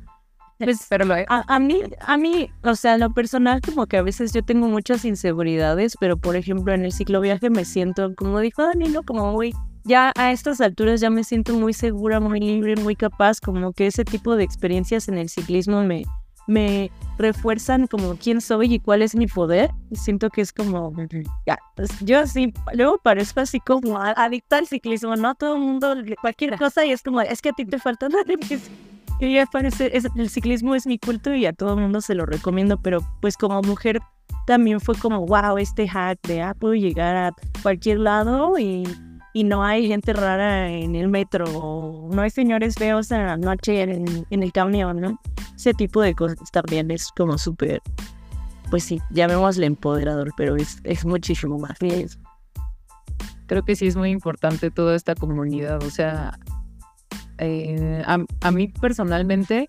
[0.59, 4.03] pues Pero lo a, a mí, a mí, o sea, lo personal como que a
[4.03, 8.63] veces yo tengo muchas inseguridades, pero por ejemplo en el cicloviaje me siento, como dijo
[8.63, 9.03] Dani, ¿no?
[9.03, 9.55] Como muy,
[9.85, 13.87] ya a estas alturas ya me siento muy segura, muy libre, muy capaz, como que
[13.87, 16.05] ese tipo de experiencias en el ciclismo me,
[16.49, 19.71] me refuerzan como quién soy y cuál es mi poder.
[19.93, 20.93] Siento que es como,
[21.47, 25.35] ya, pues, yo así, luego parezco así como adicta al ciclismo, ¿no?
[25.35, 28.25] Todo el mundo, cualquier cosa y es como, es que a ti te falta nada.
[29.21, 32.25] Y ya parece, el ciclismo es mi culto y a todo el mundo se lo
[32.25, 34.01] recomiendo, pero pues como mujer
[34.47, 38.85] también fue como, wow, este hack de, ah, puedo llegar a cualquier lado y,
[39.35, 43.37] y no hay gente rara en el metro, o no hay señores feos en la
[43.37, 45.21] noche en, en el camión, ¿no?
[45.57, 47.83] Ese tipo de cosas también es como súper,
[48.71, 51.77] pues sí, llamémosle empoderador, pero es, es muchísimo más.
[53.47, 55.83] creo que sí es muy importante toda esta comunidad.
[55.83, 56.39] O sea,
[57.39, 59.69] eh, a, a mí personalmente,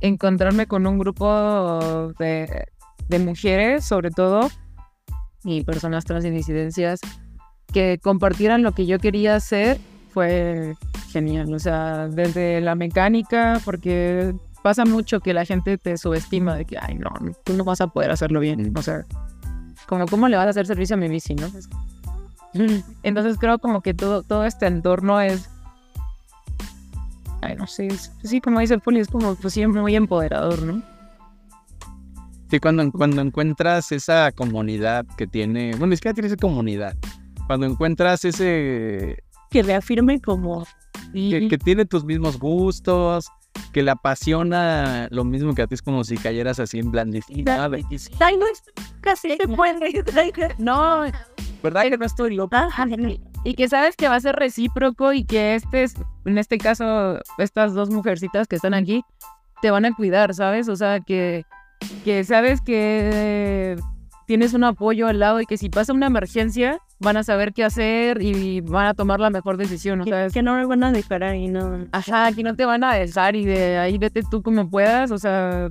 [0.00, 2.66] encontrarme con un grupo de,
[3.08, 4.48] de mujeres, sobre todo,
[5.44, 7.00] y personas trans y disidencias,
[7.72, 9.78] que compartieran lo que yo quería hacer,
[10.10, 10.74] fue
[11.10, 11.52] genial.
[11.52, 16.78] O sea, desde la mecánica, porque pasa mucho que la gente te subestima de que,
[16.80, 17.10] ay, no,
[17.44, 18.72] tú no vas a poder hacerlo bien.
[18.72, 18.78] Mm.
[18.78, 19.04] O sea,
[19.86, 21.48] como, ¿cómo le vas a hacer servicio a mi bici, no?
[23.02, 25.48] Entonces creo como que todo, todo este entorno es,
[27.46, 30.62] ay, no sé, es- sí, como dice el Poli, es como pues, sí, muy empoderador,
[30.62, 30.82] ¿no?
[32.50, 36.96] Sí, cuando, cuando encuentras esa comunidad que tiene, bueno, es que tiene esa comunidad.
[37.46, 40.64] Cuando encuentras ese, Que reafirme como,
[41.12, 43.28] que, que tiene tus mismos gustos,
[43.72, 47.42] que le apasiona lo mismo que a ti, es como si cayeras así en sí,
[48.20, 48.62] Ay, no, es-
[49.00, 50.02] casi puede.
[50.58, 51.04] No,
[51.62, 52.68] ¿Verdad que no estoy loca?
[53.44, 55.94] Y que sabes que va a ser recíproco y que este es,
[56.24, 59.04] en este caso, estas dos mujercitas que están aquí,
[59.62, 60.68] te van a cuidar, ¿sabes?
[60.68, 61.44] O sea, que,
[62.04, 63.76] que sabes que
[64.26, 67.64] tienes un apoyo al lado y que si pasa una emergencia, van a saber qué
[67.64, 70.32] hacer y van a tomar la mejor decisión, Que, ¿sabes?
[70.32, 71.86] que no me van a dejar ahí, no.
[71.92, 75.18] Ajá, aquí no te van a dejar y de ahí vete tú como puedas, o
[75.18, 75.68] sea,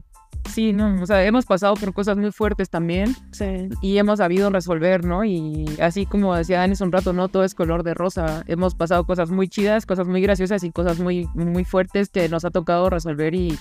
[0.50, 3.68] sí, no, o sea, hemos pasado por cosas muy fuertes también Sí.
[3.82, 5.26] y hemos sabido resolver, ¿no?
[5.26, 8.44] Y así como decía Dani hace un rato, no todo es color de rosa.
[8.48, 12.46] Hemos pasado cosas muy chidas, cosas muy graciosas y cosas muy, muy fuertes que nos
[12.46, 13.58] ha tocado resolver y,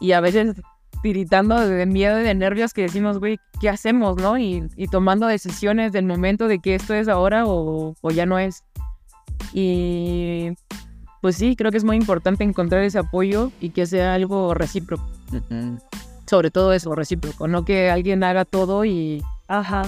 [0.00, 0.56] y a veces
[1.02, 4.38] tiritando de miedo y de nervios que decimos, güey, ¿qué hacemos, no?
[4.38, 8.38] Y, y tomando decisiones del momento de que esto es ahora o, o ya no
[8.38, 8.62] es.
[9.52, 10.50] Y
[11.20, 15.04] pues sí, creo que es muy importante encontrar ese apoyo y que sea algo recíproco.
[15.32, 15.78] Ujú.
[16.26, 19.82] Sobre todo eso, recíproco, no que alguien haga todo y, Ajá.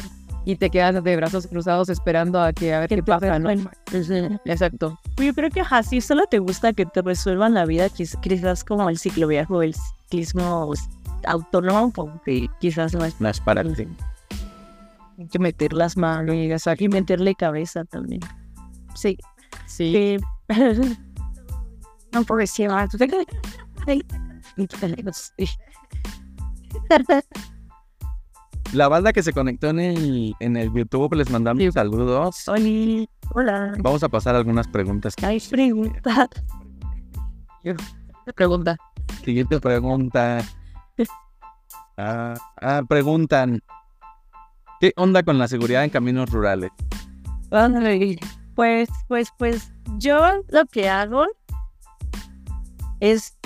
[0.45, 3.51] y te quedas de brazos cruzados esperando a que a ver Que qué pasa, ¿no?
[4.45, 4.99] Exacto.
[5.17, 8.63] Yo creo que ajá, si solo te gusta que te resuelvan la vida, quiz- quizás
[8.65, 10.67] como el cicloviaje o el ciclismo
[11.27, 13.87] autónomo, porque quizás no es No es para ti.
[15.19, 18.21] hay que meter las manos y meterle cabeza también.
[18.95, 19.17] Sí.
[19.67, 20.19] Sí.
[20.19, 20.19] Sí.
[22.13, 22.87] no, porque sí, va.
[23.87, 24.03] Ay.
[25.37, 25.47] Sí.
[28.73, 31.71] La banda que se conectó en el, en el YouTube, les mandamos Sí.
[31.71, 32.49] saludos.
[32.49, 33.73] Oli, hola.
[33.79, 35.15] Vamos a pasar algunas preguntas.
[35.23, 36.29] Hay pregunta.
[38.35, 38.77] Pregunta.
[39.25, 40.39] Siguiente pregunta.
[41.97, 43.63] Ah, ah, preguntan.
[44.81, 46.71] ¿Qué onda con la seguridad en caminos rurales?
[48.55, 51.27] Pues, pues, pues, yo lo que hago
[53.01, 53.37] es,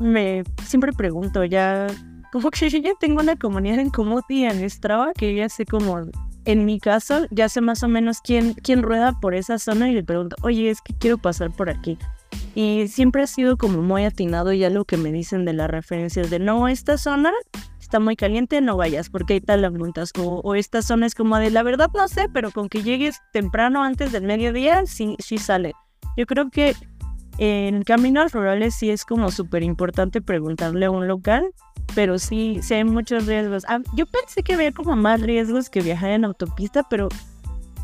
[0.00, 1.86] me siempre pregunto, ya,
[2.32, 3.92] como que yo ya tengo una comunidad en
[4.28, 6.02] y en Strava, que ya sé como,
[6.44, 9.94] en mi caso, ya sé más o menos quién, quién rueda por esa zona y
[9.94, 11.98] le pregunto, oye, es que quiero pasar por aquí.
[12.58, 16.28] Y siempre ha sido como muy atinado ya lo que me dicen de las referencias
[16.28, 17.30] de, no, esta zona
[17.78, 20.10] está muy caliente, no vayas, porque hay tal multas.
[20.18, 23.20] O, o esta zona es como de, la verdad no sé, pero con que llegues
[23.32, 25.72] temprano antes del mediodía, sí, sí sale.
[26.16, 26.74] Yo creo que
[27.38, 31.48] en caminos rurales sí es como súper importante preguntarle a un local,
[31.94, 33.66] pero sí, sí hay muchos riesgos.
[33.68, 37.08] Ah, yo pensé que había como más riesgos que viajar en autopista, pero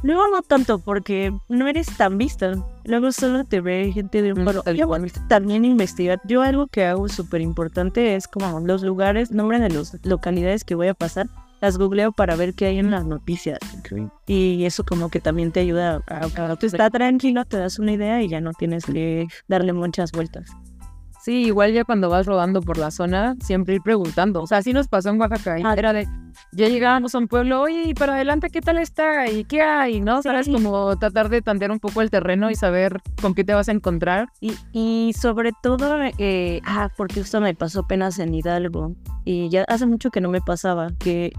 [0.02, 2.52] luego no tanto, porque no eres tan vista.
[2.84, 4.62] Luego solo te ve gente de un Mm, pueblo.
[4.86, 5.10] cual.
[5.28, 6.20] también investigar.
[6.24, 10.74] Yo algo que hago súper importante es como los lugares, nombre de las localidades que
[10.74, 11.26] voy a pasar,
[11.60, 13.58] las googleo para ver qué hay en las noticias.
[14.26, 17.92] Y eso como que también te ayuda a, a- tú está tranquilo, te das una
[17.92, 20.50] idea y ya no tienes que darle muchas vueltas.
[21.22, 24.42] Sí, igual ya cuando vas rodando por la zona, siempre ir preguntando.
[24.42, 25.58] O sea, así nos pasó en Oaxaca.
[25.58, 25.72] y Ah.
[25.74, 26.06] Era de,
[26.52, 29.30] ya llegábamos a un pueblo, oye, y para adelante, ¿qué tal está?
[29.30, 30.00] ¿Y qué hay?
[30.00, 30.22] ¿No?
[30.22, 33.68] Sabes, como tratar de tantear un poco el terreno y saber con qué te vas
[33.68, 34.28] a encontrar.
[34.40, 39.64] Y, y sobre todo, eh, ah, porque esto me pasó apenas en Hidalgo y ya
[39.68, 41.32] hace mucho que no me pasaba, que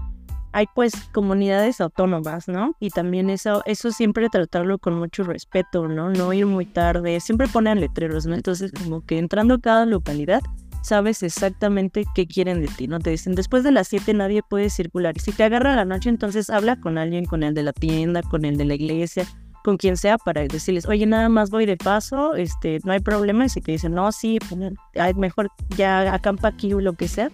[0.56, 2.74] hay pues comunidades autónomas, ¿no?
[2.80, 6.08] Y también eso, eso siempre tratarlo con mucho respeto, ¿no?
[6.08, 8.34] No ir muy tarde, siempre ponen letreros, ¿no?
[8.34, 10.40] Entonces como que entrando a cada localidad,
[10.86, 13.00] sabes exactamente qué quieren de ti, ¿no?
[13.00, 15.14] Te dicen, después de las 7 nadie puede circular.
[15.16, 18.22] Y si te agarra la noche, entonces habla con alguien, con el de la tienda,
[18.22, 19.26] con el de la iglesia,
[19.64, 23.46] con quien sea para decirles, oye, nada más voy de paso, este, no hay problema.
[23.46, 27.30] Y si te dicen, no, sí, pues, mejor ya acampa aquí o lo que sea.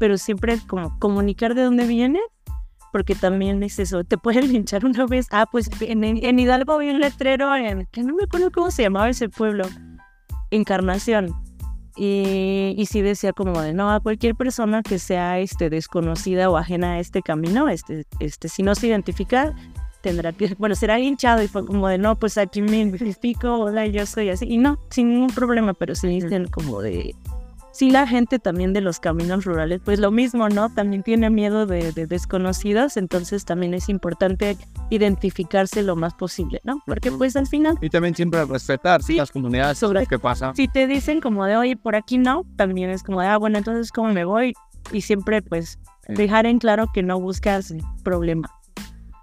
[0.00, 2.20] Pero siempre como comunicar de dónde viene,
[2.90, 5.26] porque también es eso, te pueden linchar una vez.
[5.30, 8.82] Ah, pues en, en Hidalgo vi un letrero en, que no me acuerdo cómo se
[8.82, 9.64] llamaba ese pueblo,
[10.50, 11.43] Encarnación.
[11.96, 16.56] Y, y sí decía como de, no, a cualquier persona que sea este, desconocida o
[16.56, 19.54] ajena a este camino, este, este, si no se identifica,
[20.00, 23.86] tendrá que, bueno, será hinchado y fue como de, no, pues aquí me identifico, hola,
[23.86, 24.46] yo soy así.
[24.46, 27.14] Y no, sin ningún problema, pero sí dicen como de,
[27.74, 30.72] sí la gente también de los caminos rurales, pues lo mismo, ¿no?
[30.72, 34.56] También tiene miedo de, de desconocidos, entonces también es importante
[34.90, 36.80] identificarse lo más posible, ¿no?
[36.86, 39.16] Porque pues al final Y también siempre respetar Sí.
[39.16, 40.52] las comunidades Sobre- que pasa.
[40.54, 43.58] si te dicen como de, oye, por aquí no, también es como de, ah, bueno,
[43.58, 44.54] entonces cómo me voy
[44.92, 48.48] y siempre pues dejar en claro que no buscas problema.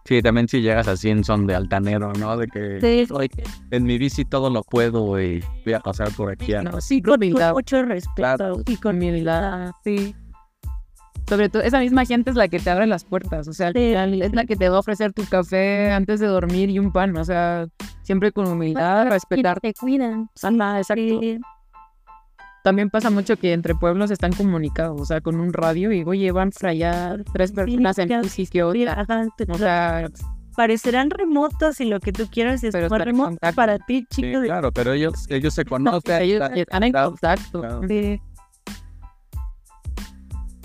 [0.06, 2.36] Sí, también si llegas así en son de altanero, ¿no?
[2.38, 3.14] De que Sí.
[3.14, 3.30] "Oye,
[3.70, 6.54] en mi bici todo lo puedo y voy a pasar por aquí.
[6.54, 6.64] a-".
[6.64, 7.20] No, sí, Con,
[7.54, 8.56] mucho respeto Claro.
[8.68, 10.16] y con humildad, sí.
[11.30, 13.93] Sobre todo, esa misma gente es la que te abre las puertas, o sea, Sí.
[13.93, 17.16] es la que te va a ofrecer tu café antes de dormir y un pan,
[17.16, 17.68] o sea,
[18.02, 19.60] siempre con humildad, respetar.
[19.62, 20.30] te cuidan.
[20.43, 21.20] Ajá, exacto.
[21.22, 21.39] Sí.
[22.64, 26.32] También pasa mucho que entre pueblos están comunicados, o sea, con un radio y oye,
[26.32, 28.07] van para allá tres personas en.
[28.99, 30.09] Ajá, te- O sea,
[30.55, 34.39] parecerán remotos y lo que tú quieras es Pero más remoto para ti, Sí, chico.
[34.41, 36.22] de- claro, pero ellos, ellos se conocen.
[36.22, 37.62] ellos están- en contacto.
[37.62, 37.82] claro.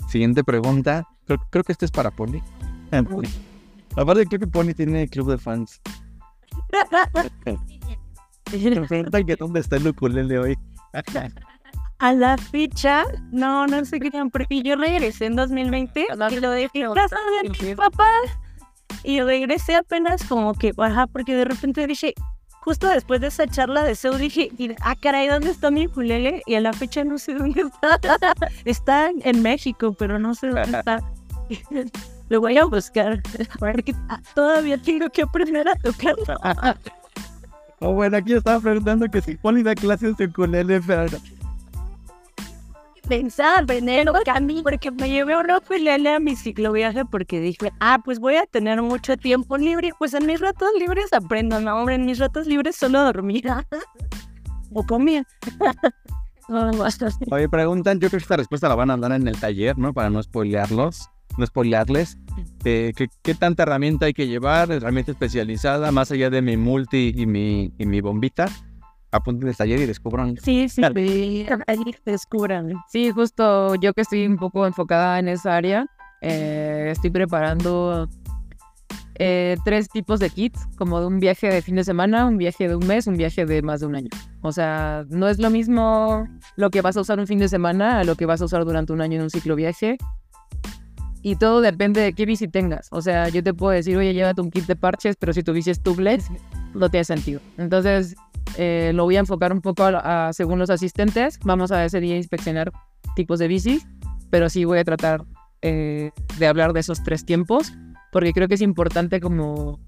[0.07, 1.07] Siguiente pregunta.
[1.25, 2.39] Creo, creo que este es para Pony.
[3.95, 5.81] Aparte, creo que Pony tiene club de fans.
[8.53, 10.57] Me preguntan que dónde está el ukulele hoy.
[11.99, 16.51] A la fecha, no, no sé qué tan- porque yo regresé en 2020 y lo
[16.51, 18.09] dejé en casa de mi papá.
[19.03, 22.13] Y regresé apenas como que, ajá, porque de repente dije,
[22.61, 26.41] justo después de esa charla de SEO dije, ah, caray, ¿dónde está mi ukulele?
[26.45, 27.99] Y a la fecha no sé dónde está.
[28.65, 30.99] Está en México, pero no sé dónde está.
[32.29, 33.21] Lo voy a buscar,
[33.57, 36.37] porque ah, todavía tengo que aprender a tocarlo.
[37.79, 41.17] Oh, bueno, aquí estaba preguntando que si Pony da clases de ukulele, pero.
[43.07, 47.99] Pensar, aprender a camino, porque me llevé un ukulele a mi cicloviaje porque dije, ah,
[48.03, 51.95] pues voy a tener mucho tiempo libre, pues en mis ratos libres aprendo, no, hombre,
[51.95, 53.65] en mis ratos libres solo dormía
[54.73, 55.23] o comía.
[57.29, 59.93] Oye, preguntan, yo creo que esta respuesta la van a dar en el taller, ¿no?
[59.93, 62.17] Para no spoilearlos, no spoilearles.
[62.63, 64.71] Eh, ¿qué, qué tanta herramienta hay que llevar?
[64.71, 68.47] Herramienta especializada, más allá de mi multi y mi, y mi bombita.
[69.11, 70.35] Apunten el taller y descubran.
[70.43, 70.95] Sí, sí, Claro.
[71.67, 72.73] ahí descubran.
[72.89, 75.87] Sí, justo yo que estoy un poco enfocada en esa área,
[76.21, 78.09] eh, estoy preparando
[79.19, 82.67] eh, tres tipos de kits, como de un viaje de fin de semana, un viaje
[82.67, 84.09] de un mes, un viaje de más de un año.
[84.41, 87.99] O sea, no es lo mismo lo que vas a usar un fin de semana
[87.99, 89.97] a lo que vas a usar durante un año en un cicloviaje.
[91.23, 92.87] Y todo depende de qué bici tengas.
[92.91, 95.51] O sea, yo te puedo decir, oye, llévate un kit de parches, pero si tu
[95.51, 96.29] bici es tubeless,
[96.77, 97.41] no tiene sentido.
[97.57, 98.15] Entonces,
[98.57, 99.89] eh, lo voy a enfocar un poco
[100.31, 101.39] según los asistentes.
[101.43, 102.71] Vamos a ese día inspeccionar
[103.15, 103.87] tipos de bicis,
[104.29, 105.23] pero sí voy a tratar
[105.61, 107.73] eh, de hablar de esos tres tiempos,
[108.11, 109.79] porque creo que es importante como,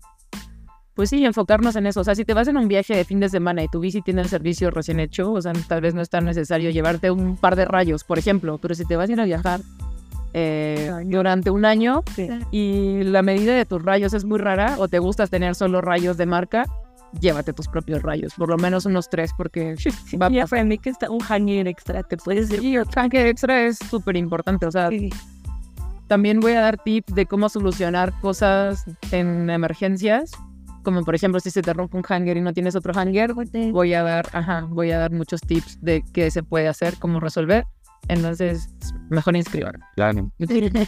[0.95, 2.01] pues sí, enfocarnos en eso.
[2.01, 4.01] O sea, si te vas en un viaje de fin de semana y tu bici
[4.01, 7.37] tiene el servicio recién hecho, o sea, tal vez no es tan necesario llevarte un
[7.37, 9.61] par de rayos, por ejemplo, pero si te vas a ir a viajar
[10.33, 12.27] eh, durante un año Sí.
[12.51, 16.17] y la medida de tus rayos es muy rara o te gusta tener solo rayos
[16.17, 16.65] de marca,
[17.19, 19.75] llévate tus propios rayos, por lo menos unos tres, porque
[20.21, 20.41] va a pasar.
[20.43, 22.63] aprendí que está un hanger extra, te puedes decir.
[22.63, 25.09] Y el tanque extra es súper importante, o sea, Sí.
[26.07, 30.31] también voy a dar tips de cómo solucionar cosas en emergencias,
[30.83, 33.33] como por ejemplo si se te rompe un hanger y no tienes otro hanger,
[33.71, 37.19] voy a dar, ajá, voy a dar muchos tips de qué se puede hacer, cómo
[37.19, 37.65] resolver.
[38.07, 38.69] Entonces,
[39.09, 39.79] mejor inscriban.
[39.95, 40.31] Claro.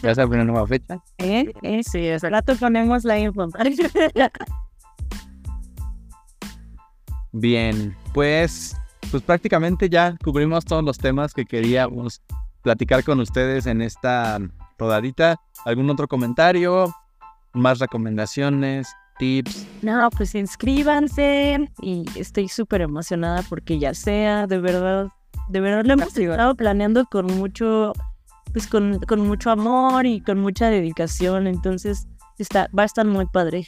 [0.02, 0.98] Ya saben una nueva fecha.
[1.18, 1.52] ¿Eh?
[1.62, 1.82] ¿Eh?
[1.84, 3.48] Sí, es rato ponemos la info.
[7.32, 8.76] Bien, pues,
[9.10, 12.20] pues prácticamente ya cubrimos todos los temas que queríamos
[12.62, 14.38] platicar con ustedes en esta
[14.78, 15.40] rodadita.
[15.64, 16.92] ¿Algún otro comentario?
[17.52, 18.88] ¿Más recomendaciones?
[19.18, 19.66] ¿Tips?
[19.82, 25.08] No, pues inscríbanse y estoy súper emocionada porque ya sea, de verdad,
[25.48, 27.92] de verdad lo hemos estado planeando con mucho,
[28.52, 32.06] pues con, con mucho amor y con mucha dedicación, entonces
[32.38, 33.66] está, va a estar muy padre.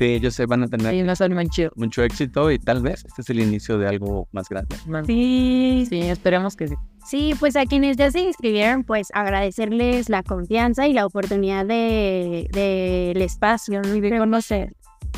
[0.00, 1.72] Sí, ellos se van a tener salma chido.
[1.76, 4.74] mucho éxito y tal vez este es el inicio de algo más grande.
[5.06, 6.74] Sí, Sí, esperemos que sí.
[7.04, 12.48] Sí, pues a quienes ya se inscribieron, pues agradecerles la confianza y la oportunidad de
[12.52, 14.74] del espacio y de conocer.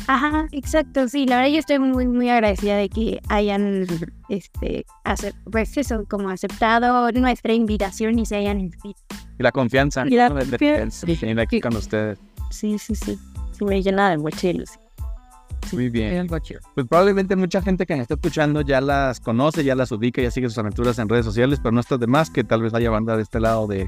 [0.07, 3.87] Ajá, exacto, sí, la verdad yo estoy muy, muy agradecida de que hayan,
[4.29, 8.99] este, hacer, pues eso, como aceptado nuestra invitación y se hayan inscrito.
[9.39, 10.05] Y la confianza.
[10.05, 10.35] Y la ¿no?
[10.35, 12.19] de- de- aquí con ustedes.
[12.49, 13.17] sí, sí, sí.
[13.57, 14.83] Sí, me llena de mucha ilusión.
[15.71, 16.27] Muy bien.
[16.27, 20.29] Pues probablemente mucha gente que me está escuchando ya las conoce, ya las ubica, ya
[20.29, 22.89] sigue sus aventuras en redes sociales, pero no está de más que tal vez haya
[22.89, 23.87] banda de este lado de,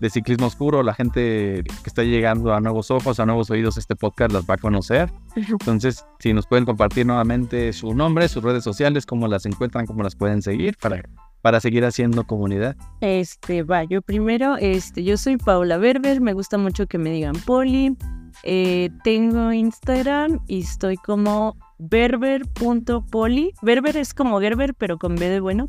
[0.00, 0.82] de ciclismo oscuro.
[0.82, 4.54] La gente que está llegando a nuevos ojos, a nuevos oídos, este podcast las va
[4.54, 5.10] a conocer.
[5.34, 10.02] Entonces, si nos pueden compartir nuevamente su nombre, sus redes sociales, cómo las encuentran, cómo
[10.02, 11.02] las pueden seguir para,
[11.42, 12.76] para seguir haciendo comunidad.
[13.00, 17.36] Este, va, yo primero, este, yo soy Paula Berber, me gusta mucho que me digan
[17.46, 17.96] Poli.
[18.42, 23.52] Eh, tengo Instagram y estoy como berber.poli.
[23.62, 25.68] Berber es como Gerber, pero con B de bueno.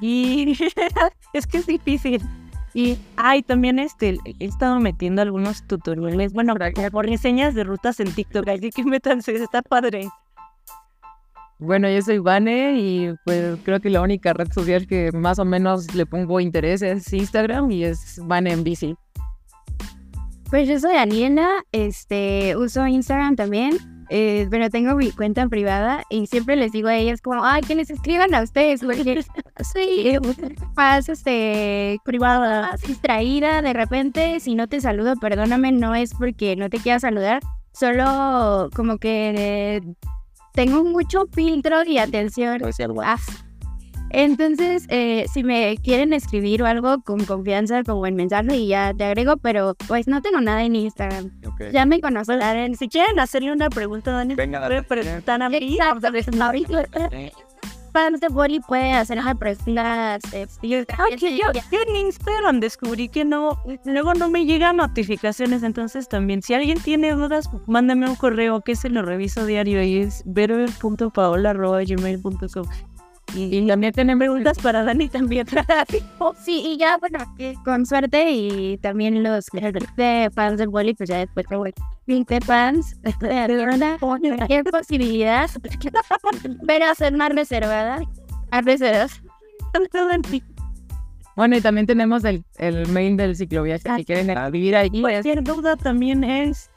[0.00, 0.56] Y
[1.32, 2.22] es que es difícil.
[2.74, 6.54] Y, ay, también este, he estado metiendo algunos tutoriales, bueno,
[6.90, 10.08] por reseñas de rutas en TikTok, así que métanse, está padre.
[11.58, 15.44] Bueno, yo soy Vane y pues creo que la única red social que más o
[15.44, 18.96] menos le pongo interés es Instagram y es Vane en bici.
[20.50, 23.78] Pues yo soy Daniela, este, uso Instagram también,
[24.14, 27.74] eh, pero tengo mi cuenta privada y siempre les digo a ellas como, ay, que
[27.74, 29.24] les escriban a ustedes, porque
[29.72, 30.18] soy
[30.76, 36.56] más este, privada, más distraída de repente, si no te saludo, perdóname, no es porque
[36.56, 37.40] no te quiera saludar,
[37.72, 39.80] solo como que eh,
[40.52, 42.60] tengo mucho filtro y atención.
[43.02, 43.16] Ah,
[44.12, 48.92] entonces, eh, si me quieren escribir o algo con confianza, como en mensaje, y ya
[48.96, 51.30] te agrego, pero pues no tengo nada en Instagram.
[51.46, 51.62] Ok.
[51.72, 52.76] Ya me conocen.
[52.76, 54.86] Si quieren hacerle una pregunta, Dani, Venga, puede dale.
[54.88, 55.56] preguntar a mí.
[55.56, 56.08] Exacto,
[57.92, 58.28] fans de
[58.66, 60.22] puede hacer preguntas.
[60.32, 60.86] eh, yo en
[62.06, 67.48] Instagram descubrí que no, luego no me llegan notificaciones, entonces también, si alguien tiene dudas,
[67.66, 72.66] mándame un correo que se lo reviso diario y es verber.paola.gmail.com
[73.34, 75.46] y, y también tienen preguntas para Dani también.
[76.44, 79.46] Sí, y ya, bueno, que con suerte y también los
[79.96, 81.72] de fans del Boli, pues ya después te voy.
[82.06, 85.48] 20 fans, de cualquier posibilidad,
[86.66, 88.00] pero hacer más reservada.
[88.50, 89.22] A reservas.
[91.34, 93.88] Bueno, y también tenemos el, el mail del cicloviaje.
[93.96, 96.70] Si quieren escribir ahí, Cualquier duda también es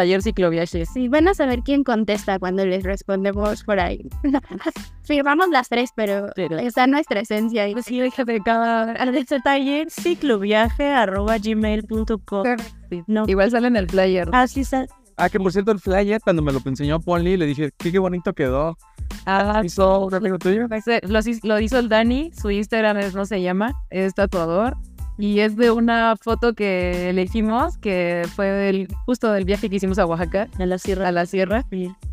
[0.00, 0.86] taller cicloviaje.
[0.86, 4.08] Sí, van a saber quién contesta cuando les respondemos por ahí.
[5.02, 7.64] Firmamos las tres, pero está nuestra esencia.
[7.64, 7.74] ahí.
[7.74, 12.44] pues sí, de cada este taller cicloviaje arroba gmail.com.
[13.06, 14.28] No, Igual sale en el flyer.
[14.32, 14.86] así está.
[15.16, 17.98] Ah, que por cierto, el flyer, cuando me lo enseñó Poli, le dije, qué, qué
[17.98, 18.78] bonito quedó.
[19.26, 20.66] Ah, ¿Hizo un amigo tuyo?
[21.02, 24.78] Lo, lo hizo el Dani, su Instagram es, no se llama, es tatuador.
[25.20, 29.98] Y es de una foto que elegimos, que fue del, justo del viaje que hicimos
[29.98, 31.08] a Oaxaca, A la sierra.
[31.08, 31.64] a la sierra.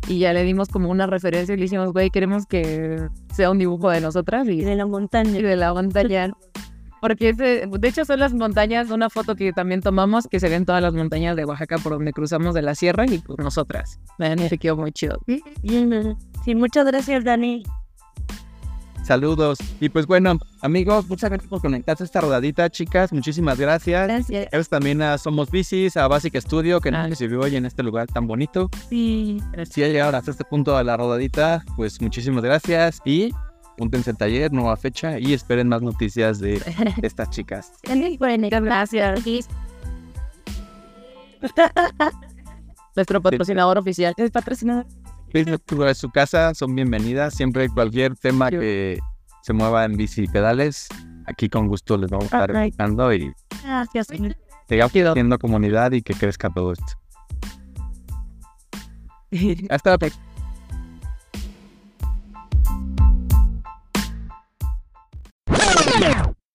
[0.06, 3.58] Y ya le dimos como una referencia y le dijimos, güey, queremos que sea un
[3.58, 5.38] dibujo de nosotras Y y, de la montaña.
[5.38, 6.30] y de la montaña.
[7.00, 10.64] Porque ese- de hecho son las montañas, una foto que también tomamos, que se ven
[10.66, 14.00] todas las montañas de Oaxaca por donde cruzamos de la sierra y pues nosotras.
[14.18, 15.20] Me se quedó muy chido.
[16.44, 17.62] Sí, muchas gracias, Dani.
[19.08, 19.58] Saludos.
[19.80, 23.10] Y pues bueno, amigos, muchas gracias por conectarse a esta rodadita, chicas.
[23.10, 24.06] Muchísimas gracias.
[24.06, 24.42] Gracias.
[24.50, 27.00] Gracias también a Somos Bicis, a Basic Studio, que Ah.
[27.00, 28.68] nos recibió hoy en este lugar tan bonito.
[28.90, 29.42] Sí.
[29.70, 33.00] Si ya llegaron hasta este punto de la rodadita, pues muchísimas gracias.
[33.06, 33.32] Y
[33.78, 36.60] Púntense el taller, nueva fecha y esperen más noticias de
[37.02, 37.72] estas chicas.
[38.64, 39.48] Gracias.
[42.96, 44.12] Nuestro patrocinador oficial.
[44.16, 44.84] Es patrocinador.
[45.30, 47.34] Facebook es su casa, son bienvenidas.
[47.34, 48.98] Siempre cualquier tema que
[49.42, 50.88] se mueva en bici y pedales,
[51.26, 54.08] aquí con gusto les vamos a estar explicando y Gracias.
[54.68, 56.92] sigamos haciendo comunidad y que crezca todo esto.
[59.70, 60.27] Hasta la próxima.